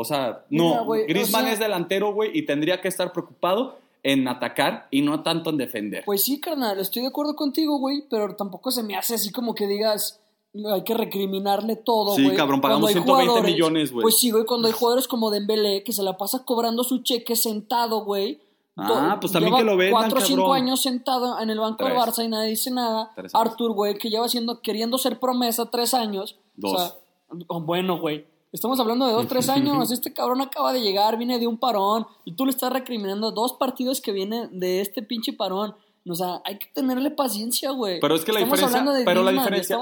O 0.00 0.04
sea, 0.04 0.44
no. 0.50 0.64
Mira, 0.64 0.80
güey, 0.82 1.06
Griezmann 1.06 1.42
o 1.42 1.46
sea- 1.46 1.52
es 1.54 1.58
delantero, 1.58 2.12
güey, 2.12 2.30
y 2.32 2.42
tendría 2.46 2.80
que 2.80 2.86
estar 2.86 3.12
preocupado 3.12 3.78
en 4.04 4.28
atacar 4.28 4.86
y 4.92 5.02
no 5.02 5.24
tanto 5.24 5.50
en 5.50 5.56
defender. 5.56 6.04
Pues 6.04 6.22
sí, 6.22 6.38
carnal, 6.40 6.78
estoy 6.78 7.02
de 7.02 7.08
acuerdo 7.08 7.34
contigo, 7.34 7.78
güey, 7.78 8.04
pero 8.08 8.36
tampoco 8.36 8.70
se 8.70 8.84
me 8.84 8.96
hace 8.96 9.14
así 9.14 9.32
como 9.32 9.56
que 9.56 9.66
digas, 9.66 10.20
hay 10.72 10.84
que 10.84 10.94
recriminarle 10.94 11.74
todo, 11.74 12.14
Sí, 12.14 12.22
güey. 12.24 12.36
cabrón, 12.36 12.60
pagamos 12.60 12.82
Cuando 12.92 12.98
hay 13.00 13.04
120 13.04 13.26
jugadores- 13.28 13.52
millones, 13.54 13.92
güey. 13.92 14.02
Pues 14.02 14.18
sí, 14.18 14.30
güey, 14.30 14.44
cuando 14.44 14.68
hay 14.68 14.72
jugadores 14.72 15.08
como 15.08 15.30
Dembélé 15.32 15.82
que 15.82 15.92
se 15.92 16.04
la 16.04 16.16
pasa 16.16 16.44
cobrando 16.44 16.84
su 16.84 16.98
cheque 17.02 17.34
sentado, 17.34 18.04
güey. 18.04 18.40
Ah, 18.80 19.18
pues 19.20 19.32
también 19.32 19.50
lleva 19.52 19.58
que 19.58 19.64
lo 19.64 19.76
vendan, 19.76 20.00
Cuatro 20.00 20.18
o 20.18 20.20
cinco 20.20 20.52
años 20.52 20.80
sentado 20.80 21.40
en 21.40 21.50
el 21.50 21.58
banco 21.58 21.84
del. 21.84 21.94
Barça 21.96 22.24
y 22.24 22.28
nadie 22.28 22.50
dice 22.50 22.70
nada. 22.70 23.10
Tres. 23.16 23.34
Arthur, 23.34 23.72
güey, 23.72 23.98
que 23.98 24.08
lleva 24.08 24.28
siendo, 24.28 24.60
queriendo 24.60 24.96
ser 24.98 25.18
promesa 25.18 25.68
tres 25.68 25.92
años. 25.94 26.36
Dos. 26.54 26.72
O 26.74 26.78
sea, 26.78 26.94
oh, 27.48 27.60
bueno, 27.60 27.98
güey. 27.98 28.24
Estamos 28.52 28.80
hablando 28.80 29.06
de 29.06 29.12
dos, 29.12 29.28
tres 29.28 29.48
años. 29.48 29.90
Este 29.90 30.12
cabrón 30.12 30.40
acaba 30.40 30.72
de 30.72 30.80
llegar, 30.80 31.18
viene 31.18 31.38
de 31.38 31.46
un 31.46 31.58
parón. 31.58 32.06
Y 32.24 32.32
tú 32.32 32.44
le 32.46 32.50
estás 32.50 32.72
recriminando 32.72 33.30
dos 33.30 33.52
partidos 33.52 34.00
que 34.00 34.12
vienen 34.12 34.58
de 34.58 34.80
este 34.80 35.02
pinche 35.02 35.32
parón. 35.32 35.74
O 36.08 36.14
sea, 36.14 36.40
hay 36.44 36.58
que 36.58 36.66
tenerle 36.72 37.10
paciencia, 37.10 37.70
güey. 37.72 38.00
Pero 38.00 38.14
es 38.14 38.24
que 38.24 38.32
la 38.32 38.38
Estamos 38.40 38.58
diferencia, 38.58 38.78
hablando 38.80 38.98
de 38.98 39.04
pero 39.04 39.22
la 39.22 39.32
diferencia, 39.32 39.78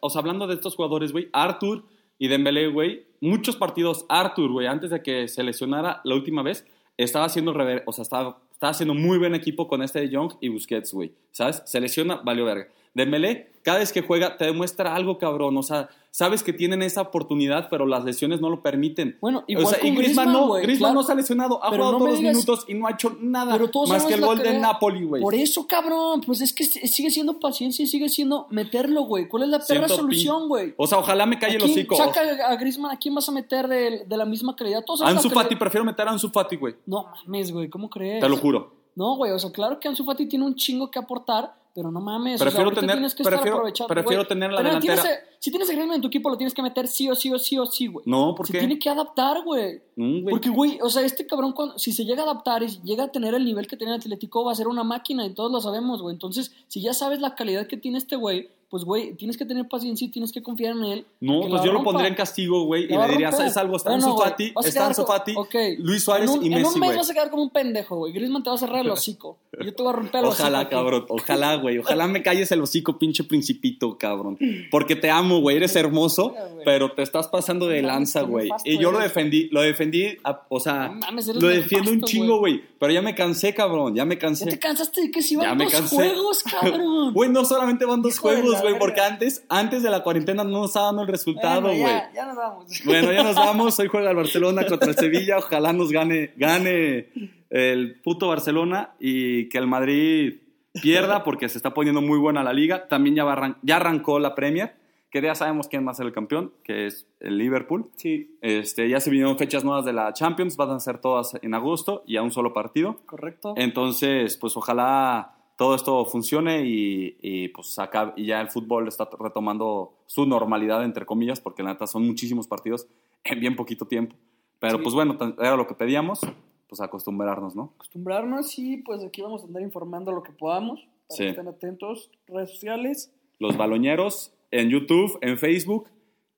o 0.00 0.10
sea, 0.10 0.18
hablando 0.20 0.46
de 0.48 0.54
estos 0.54 0.74
jugadores, 0.74 1.12
güey, 1.12 1.28
Arthur 1.32 1.84
y 2.18 2.26
Dembélé, 2.26 2.66
güey, 2.68 3.06
muchos 3.20 3.54
partidos, 3.54 4.04
Arthur, 4.08 4.50
güey, 4.50 4.66
antes 4.66 4.90
de 4.90 5.00
que 5.00 5.28
se 5.28 5.44
lesionara 5.44 6.00
la 6.02 6.16
última 6.16 6.42
vez, 6.42 6.66
estaba 6.96 7.26
haciendo, 7.26 7.54
rever- 7.54 7.84
o 7.86 7.92
sea, 7.92 8.02
estaba, 8.02 8.38
estaba 8.50 8.72
haciendo 8.72 8.94
muy 8.94 9.18
buen 9.18 9.36
equipo 9.36 9.68
con 9.68 9.82
este 9.84 10.00
de 10.00 10.08
Young 10.08 10.32
y 10.40 10.48
Busquets, 10.48 10.92
güey, 10.92 11.12
¿sabes? 11.30 11.62
Se 11.64 11.80
lesiona, 11.80 12.16
valió 12.16 12.44
verga. 12.44 12.66
Dembélé, 12.98 13.50
cada 13.62 13.78
vez 13.78 13.92
que 13.92 14.02
juega, 14.02 14.36
te 14.36 14.44
demuestra 14.46 14.94
algo, 14.94 15.18
cabrón, 15.18 15.56
o 15.56 15.62
sea, 15.62 15.88
sabes 16.10 16.42
que 16.42 16.52
tienen 16.52 16.82
esa 16.82 17.02
oportunidad, 17.02 17.68
pero 17.70 17.86
las 17.86 18.02
lesiones 18.04 18.40
no 18.40 18.48
lo 18.50 18.62
permiten. 18.62 19.18
Bueno, 19.20 19.40
o 19.40 19.44
igual 19.46 19.66
sea, 19.66 19.78
y 19.78 19.88
con 19.88 19.96
Griezmann, 19.96 20.26
Griezmann, 20.26 20.32
no, 20.48 20.52
Griezmann 20.54 20.78
claro. 20.78 20.94
no 20.94 21.02
se 21.02 21.12
ha 21.12 21.14
lesionado, 21.14 21.64
ha 21.64 21.70
Pero 21.70 21.82
jugado 21.84 21.92
no 21.92 21.98
todos 21.98 22.10
los 22.10 22.18
digas- 22.20 22.34
minutos 22.34 22.64
y 22.68 22.74
no 22.74 22.86
ha 22.86 22.90
hecho 22.92 23.16
nada 23.20 23.52
Pero 23.52 23.68
todos 23.70 23.88
más 23.90 24.04
que 24.04 24.14
el 24.14 24.20
gol 24.22 24.36
del 24.38 24.46
carrera. 24.46 24.62
Napoli, 24.72 25.04
güey. 25.04 25.22
Por 25.22 25.34
eso, 25.34 25.66
cabrón, 25.66 26.22
pues 26.22 26.40
es 26.40 26.52
que 26.52 26.64
sigue 26.64 27.10
siendo 27.10 27.38
paciencia 27.38 27.82
y 27.82 27.86
sigue 27.86 28.08
siendo 28.08 28.46
meterlo, 28.50 29.02
güey. 29.02 29.28
¿Cuál 29.28 29.44
es 29.44 29.48
la 29.50 29.58
perra 29.58 29.86
Siento 29.86 29.96
solución, 29.96 30.48
güey? 30.48 30.74
O 30.76 30.86
sea, 30.86 30.98
ojalá 30.98 31.26
me 31.26 31.38
calle 31.38 31.54
¿A 31.54 31.56
el 31.58 31.62
hocico. 31.64 31.94
Saca 31.96 32.20
a 32.48 32.56
Griezmann, 32.56 32.92
¿a 32.92 32.98
quién 32.98 33.14
vas 33.14 33.28
a 33.28 33.32
meter 33.32 33.68
de, 33.68 34.04
de 34.06 34.16
la 34.16 34.24
misma 34.24 34.56
calidad? 34.56 34.82
Todos 34.84 35.02
Ansu 35.02 35.28
Fati, 35.30 35.56
prefiero 35.56 35.84
meter 35.84 36.08
a 36.08 36.12
Ansu 36.12 36.30
Fati, 36.30 36.56
güey. 36.56 36.74
No 36.86 37.06
mames, 37.26 37.52
güey, 37.52 37.68
¿cómo 37.68 37.88
crees? 37.90 38.20
Te 38.20 38.28
lo 38.28 38.36
juro. 38.38 38.72
No, 38.96 39.14
güey, 39.14 39.30
o 39.30 39.38
sea, 39.38 39.52
claro 39.52 39.78
que 39.78 39.86
Ansu 39.86 40.04
Fati 40.04 40.26
tiene 40.26 40.44
un 40.44 40.56
chingo 40.56 40.90
que 40.90 40.98
aportar, 40.98 41.54
pero 41.78 41.92
no 41.92 42.00
mames. 42.00 42.34
o 42.34 42.38
sea, 42.38 42.46
Prefiero 42.46 42.72
tener- 42.72 42.96
tienes 42.96 43.14
que 43.14 43.22
estar 43.22 43.34
prefiero- 43.34 43.56
aprovechando, 43.58 43.88
prefiero 43.94 44.22
güey. 44.22 44.28
tener 44.28 44.50
la 44.50 44.56
Pero 44.58 44.80
tienes 44.80 45.02
delantera. 45.02 45.20
que- 45.30 45.36
si 45.38 45.50
tienes 45.50 45.68
a 45.68 45.72
Griezmann 45.72 45.94
en 45.94 46.00
tu 46.02 46.08
equipo, 46.08 46.28
lo 46.28 46.36
tienes 46.36 46.52
que 46.52 46.62
meter 46.62 46.88
sí 46.88 47.08
o 47.08 47.14
sí 47.14 47.32
o 47.32 47.38
sí 47.38 47.56
o 47.56 47.66
sí, 47.66 47.86
güey. 47.86 48.02
No, 48.08 48.34
¿por 48.34 48.48
Se 48.48 48.58
tiene 48.58 48.76
que 48.80 48.90
adaptar, 48.90 49.44
güey. 49.44 49.80
Mm. 49.94 50.28
Porque, 50.28 50.48
güey, 50.50 50.80
o 50.82 50.90
sea, 50.90 51.02
este 51.02 51.24
cabrón, 51.26 51.52
cuando, 51.52 51.78
si 51.78 51.92
se 51.92 52.04
llega 52.04 52.22
a 52.22 52.24
adaptar 52.24 52.64
y 52.64 52.68
llega 52.82 53.04
a 53.04 53.12
tener 53.12 53.34
el 53.34 53.44
nivel 53.44 53.68
que 53.68 53.76
tiene 53.76 53.92
el 53.94 54.00
Atlético, 54.00 54.44
va 54.44 54.50
a 54.50 54.56
ser 54.56 54.66
una 54.66 54.82
máquina 54.82 55.24
y 55.24 55.34
todos 55.34 55.52
lo 55.52 55.60
sabemos, 55.60 56.02
güey. 56.02 56.12
Entonces, 56.14 56.52
si 56.66 56.80
ya 56.82 56.92
sabes 56.94 57.20
la 57.20 57.36
calidad 57.36 57.68
que 57.68 57.76
tiene 57.76 57.98
este 57.98 58.16
güey, 58.16 58.50
pues, 58.70 58.84
güey, 58.84 59.14
tienes 59.14 59.36
que 59.38 59.44
tener 59.46 59.66
paciencia 59.66 60.06
y 60.06 60.10
tienes 60.10 60.30
que 60.32 60.42
confiar 60.42 60.76
en 60.76 60.84
él. 60.84 61.06
No, 61.20 61.40
pues 61.48 61.62
yo 61.62 61.72
lo 61.72 61.82
pondría 61.82 62.08
en 62.08 62.14
castigo, 62.14 62.64
güey, 62.64 62.84
y 62.84 62.88
le 62.88 63.08
diría. 63.08 63.32
¿sabes 63.32 63.56
algo? 63.56 63.76
Está 63.76 63.90
Bueno, 63.90 64.04
Ansu 64.06 64.16
güey, 64.16 64.28
Fati, 64.30 64.50
vas 64.54 64.64
a 64.64 64.68
está 64.68 64.78
quedar 64.80 64.88
Ansu 64.90 65.02
co- 65.04 65.12
Fati, 65.12 65.32
ok. 65.36 65.54
Luis 65.78 66.04
Suárez 66.04 66.30
en 66.30 66.38
un, 66.38 66.44
y 66.44 66.48
En 66.48 66.54
Messi, 66.54 66.74
un 66.74 66.80
mes 66.80 66.88
güey. 66.88 66.98
vas 66.98 67.10
a 67.10 67.14
quedar 67.14 67.30
como 67.30 67.42
un 67.44 67.50
pendejo, 67.50 67.96
güey. 67.96 68.12
Griezmann 68.12 68.42
te 68.42 68.50
va 68.50 68.56
a 68.56 68.58
cerrar 68.58 68.80
el 68.84 68.90
hocico. 68.90 69.38
Yo 69.64 69.74
te 69.74 69.82
voy 69.82 69.90
a 69.90 69.96
romper 69.96 70.20
el 70.20 70.26
hocico. 70.28 70.42
Ojalá, 70.42 70.68
cabrón, 70.68 71.06
ojalá, 71.08 71.54
güey. 71.56 71.78
Ojalá 71.78 72.06
me 72.08 72.22
calles 72.22 72.52
el 72.52 72.60
hocico, 72.60 72.98
pinche 72.98 73.24
principito, 73.24 73.96
cabrón. 73.98 74.38
Porque 74.70 74.96
te 74.96 75.10
amo, 75.10 75.40
güey. 75.40 75.56
Eres 75.56 75.74
hermoso, 75.76 76.34
pero 76.64 76.92
te 76.92 77.02
estás 77.02 77.28
pasando 77.28 77.66
de 77.68 77.80
lanza, 77.82 78.22
güey. 78.22 78.50
Y 78.64 78.78
yo 78.78 78.92
lo 78.92 78.98
defendí, 78.98 79.48
lo 79.50 79.62
defendí, 79.62 80.16
a- 80.24 80.42
o 80.48 80.60
sea, 80.60 80.88
No 80.88 80.94
mames, 80.96 81.28
eres 81.28 81.42
lo 81.42 81.48
defiendo 81.48 81.90
un 81.90 82.02
chingo, 82.02 82.38
güey. 82.38 82.62
Pero 82.78 82.92
ya 82.92 83.02
me 83.02 83.14
cansé, 83.14 83.54
cabrón, 83.54 83.94
ya 83.94 84.04
me 84.04 84.14
Ya 84.16 84.20
cansé. 84.20 84.46
te 84.46 84.58
cansaste 84.58 85.00
de 85.00 85.10
que 85.10 85.22
si 85.22 85.34
Ya 85.36 85.48
van 85.54 85.58
dos 85.58 85.74
juegos, 85.90 86.42
cabrón. 86.42 87.12
Güey, 87.14 87.30
no 87.30 87.44
solamente 87.44 87.84
van 87.84 88.02
dos 88.02 88.18
juegos, 88.18 88.57
la 88.64 88.70
güey, 88.70 88.78
porque 88.78 89.00
antes, 89.00 89.44
antes 89.48 89.82
de 89.82 89.90
la 89.90 90.02
cuarentena 90.02 90.44
no 90.44 90.64
estaba 90.66 90.86
dando 90.86 91.02
el 91.02 91.08
resultado, 91.08 91.62
Bueno, 91.62 91.78
güey. 91.80 91.92
ya, 91.92 92.10
ya 92.14 92.26
nos 92.26 92.36
vamos. 92.36 92.66
Bueno, 92.84 93.12
ya 93.12 93.22
nos 93.22 93.34
vamos. 93.46 93.78
Hoy 93.78 93.88
juega 93.88 94.10
el 94.10 94.16
Barcelona 94.16 94.66
contra 94.66 94.88
el 94.90 94.96
Sevilla. 94.96 95.38
Ojalá 95.38 95.72
nos 95.72 95.90
gane, 95.90 96.32
gane 96.36 97.08
el 97.50 98.00
puto 98.02 98.28
Barcelona 98.28 98.94
y 98.98 99.48
que 99.48 99.58
el 99.58 99.66
Madrid 99.66 100.34
pierda 100.82 101.24
porque 101.24 101.48
se 101.48 101.58
está 101.58 101.74
poniendo 101.74 102.00
muy 102.02 102.18
buena 102.18 102.42
la 102.44 102.52
liga. 102.52 102.86
También 102.88 103.16
ya, 103.16 103.24
va 103.24 103.32
arran- 103.34 103.56
ya 103.62 103.76
arrancó 103.76 104.18
la 104.18 104.34
Premier, 104.34 104.74
que 105.10 105.22
ya 105.22 105.34
sabemos 105.34 105.66
quién 105.68 105.86
va 105.86 105.92
a 105.92 105.94
ser 105.94 106.04
el 106.06 106.12
campeón, 106.12 106.52
que 106.62 106.86
es 106.86 107.06
el 107.20 107.38
Liverpool. 107.38 107.90
Sí, 107.96 108.36
Este, 108.42 108.88
ya 108.88 109.00
se 109.00 109.10
vinieron 109.10 109.38
fechas 109.38 109.64
nuevas 109.64 109.84
de 109.86 109.94
la 109.94 110.12
Champions, 110.12 110.56
van 110.56 110.70
a 110.70 110.80
ser 110.80 110.98
todas 110.98 111.36
en 111.40 111.54
agosto 111.54 112.04
y 112.06 112.16
a 112.18 112.22
un 112.22 112.30
solo 112.30 112.52
partido. 112.52 113.00
correcto. 113.06 113.54
Entonces, 113.56 114.36
pues 114.36 114.54
ojalá 114.56 115.34
todo 115.58 115.74
esto 115.74 116.04
funcione 116.06 116.64
y, 116.64 117.16
y, 117.20 117.48
pues 117.48 117.76
acá 117.80 118.14
y 118.16 118.26
ya 118.26 118.40
el 118.40 118.48
fútbol 118.48 118.86
está 118.86 119.08
retomando 119.18 119.92
su 120.06 120.24
normalidad, 120.24 120.84
entre 120.84 121.04
comillas, 121.04 121.40
porque 121.40 121.64
la 121.64 121.72
neta 121.72 121.86
son 121.88 122.06
muchísimos 122.06 122.46
partidos 122.46 122.86
en 123.24 123.40
bien 123.40 123.56
poquito 123.56 123.84
tiempo. 123.86 124.14
Pero 124.60 124.76
Sí. 124.78 124.82
pues 124.84 124.94
bueno, 124.94 125.18
era 125.38 125.56
lo 125.56 125.66
que 125.66 125.74
pedíamos, 125.74 126.20
pues 126.68 126.80
acostumbrarnos, 126.80 127.56
¿no? 127.56 127.72
Acostumbrarnos 127.74 128.56
y 128.58 128.76
pues 128.78 129.02
aquí 129.04 129.20
vamos 129.20 129.42
a 129.42 129.46
andar 129.46 129.62
informando 129.62 130.12
lo 130.12 130.22
que 130.22 130.30
podamos. 130.32 130.80
Para 131.08 131.16
Sí. 131.16 131.24
que 131.24 131.30
estén 131.30 131.48
atentos. 131.48 132.10
Redes 132.28 132.50
sociales. 132.52 133.12
Los 133.40 133.56
baloñeros 133.56 134.32
en 134.52 134.68
YouTube, 134.70 135.18
en 135.22 135.38
Facebook 135.38 135.88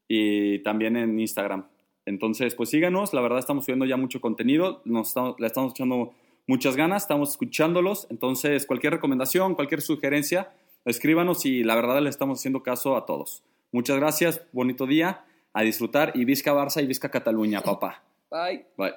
y 0.09 0.61
también 0.61 0.96
en 0.96 1.20
Instagram. 1.20 1.66
Entonces, 2.06 2.54
pues 2.54 2.70
síganos, 2.70 3.12
la 3.12 3.20
verdad 3.20 3.38
estamos 3.38 3.66
subiendo 3.66 3.85
ya 3.85 3.96
mucho 3.98 4.20
contenido, 4.22 4.80
nos 4.87 5.09
estamos, 5.09 5.38
le 5.38 5.46
estamos 5.46 5.72
echando 5.72 6.12
muchas 6.46 6.76
ganas, 6.76 7.03
estamos 7.03 7.31
escuchándolos, 7.31 8.07
entonces 8.11 8.66
cualquier 8.66 8.94
recomendación, 8.94 9.55
cualquier 9.55 9.83
sugerencia, 9.83 10.53
escríbanos 10.85 11.46
y 11.46 11.62
la 11.62 11.74
verdad 11.74 12.00
le 12.00 12.11
estamos 12.11 12.40
haciendo 12.40 12.62
caso 12.62 12.96
a 12.96 13.07
todos. 13.07 13.42
Muchas 13.72 13.98
gracias, 13.98 14.42
bonito 14.53 14.87
día, 14.87 15.24
a 15.53 15.62
disfrutar 15.62 16.12
y 16.14 16.24
Vizca 16.24 16.53
Barça 16.53 16.83
y 16.83 16.87
Vizca 16.87 17.11
Cataluña, 17.11 17.61
papá. 17.61 18.03
Bye. 18.31 18.66
Bye. 18.76 18.92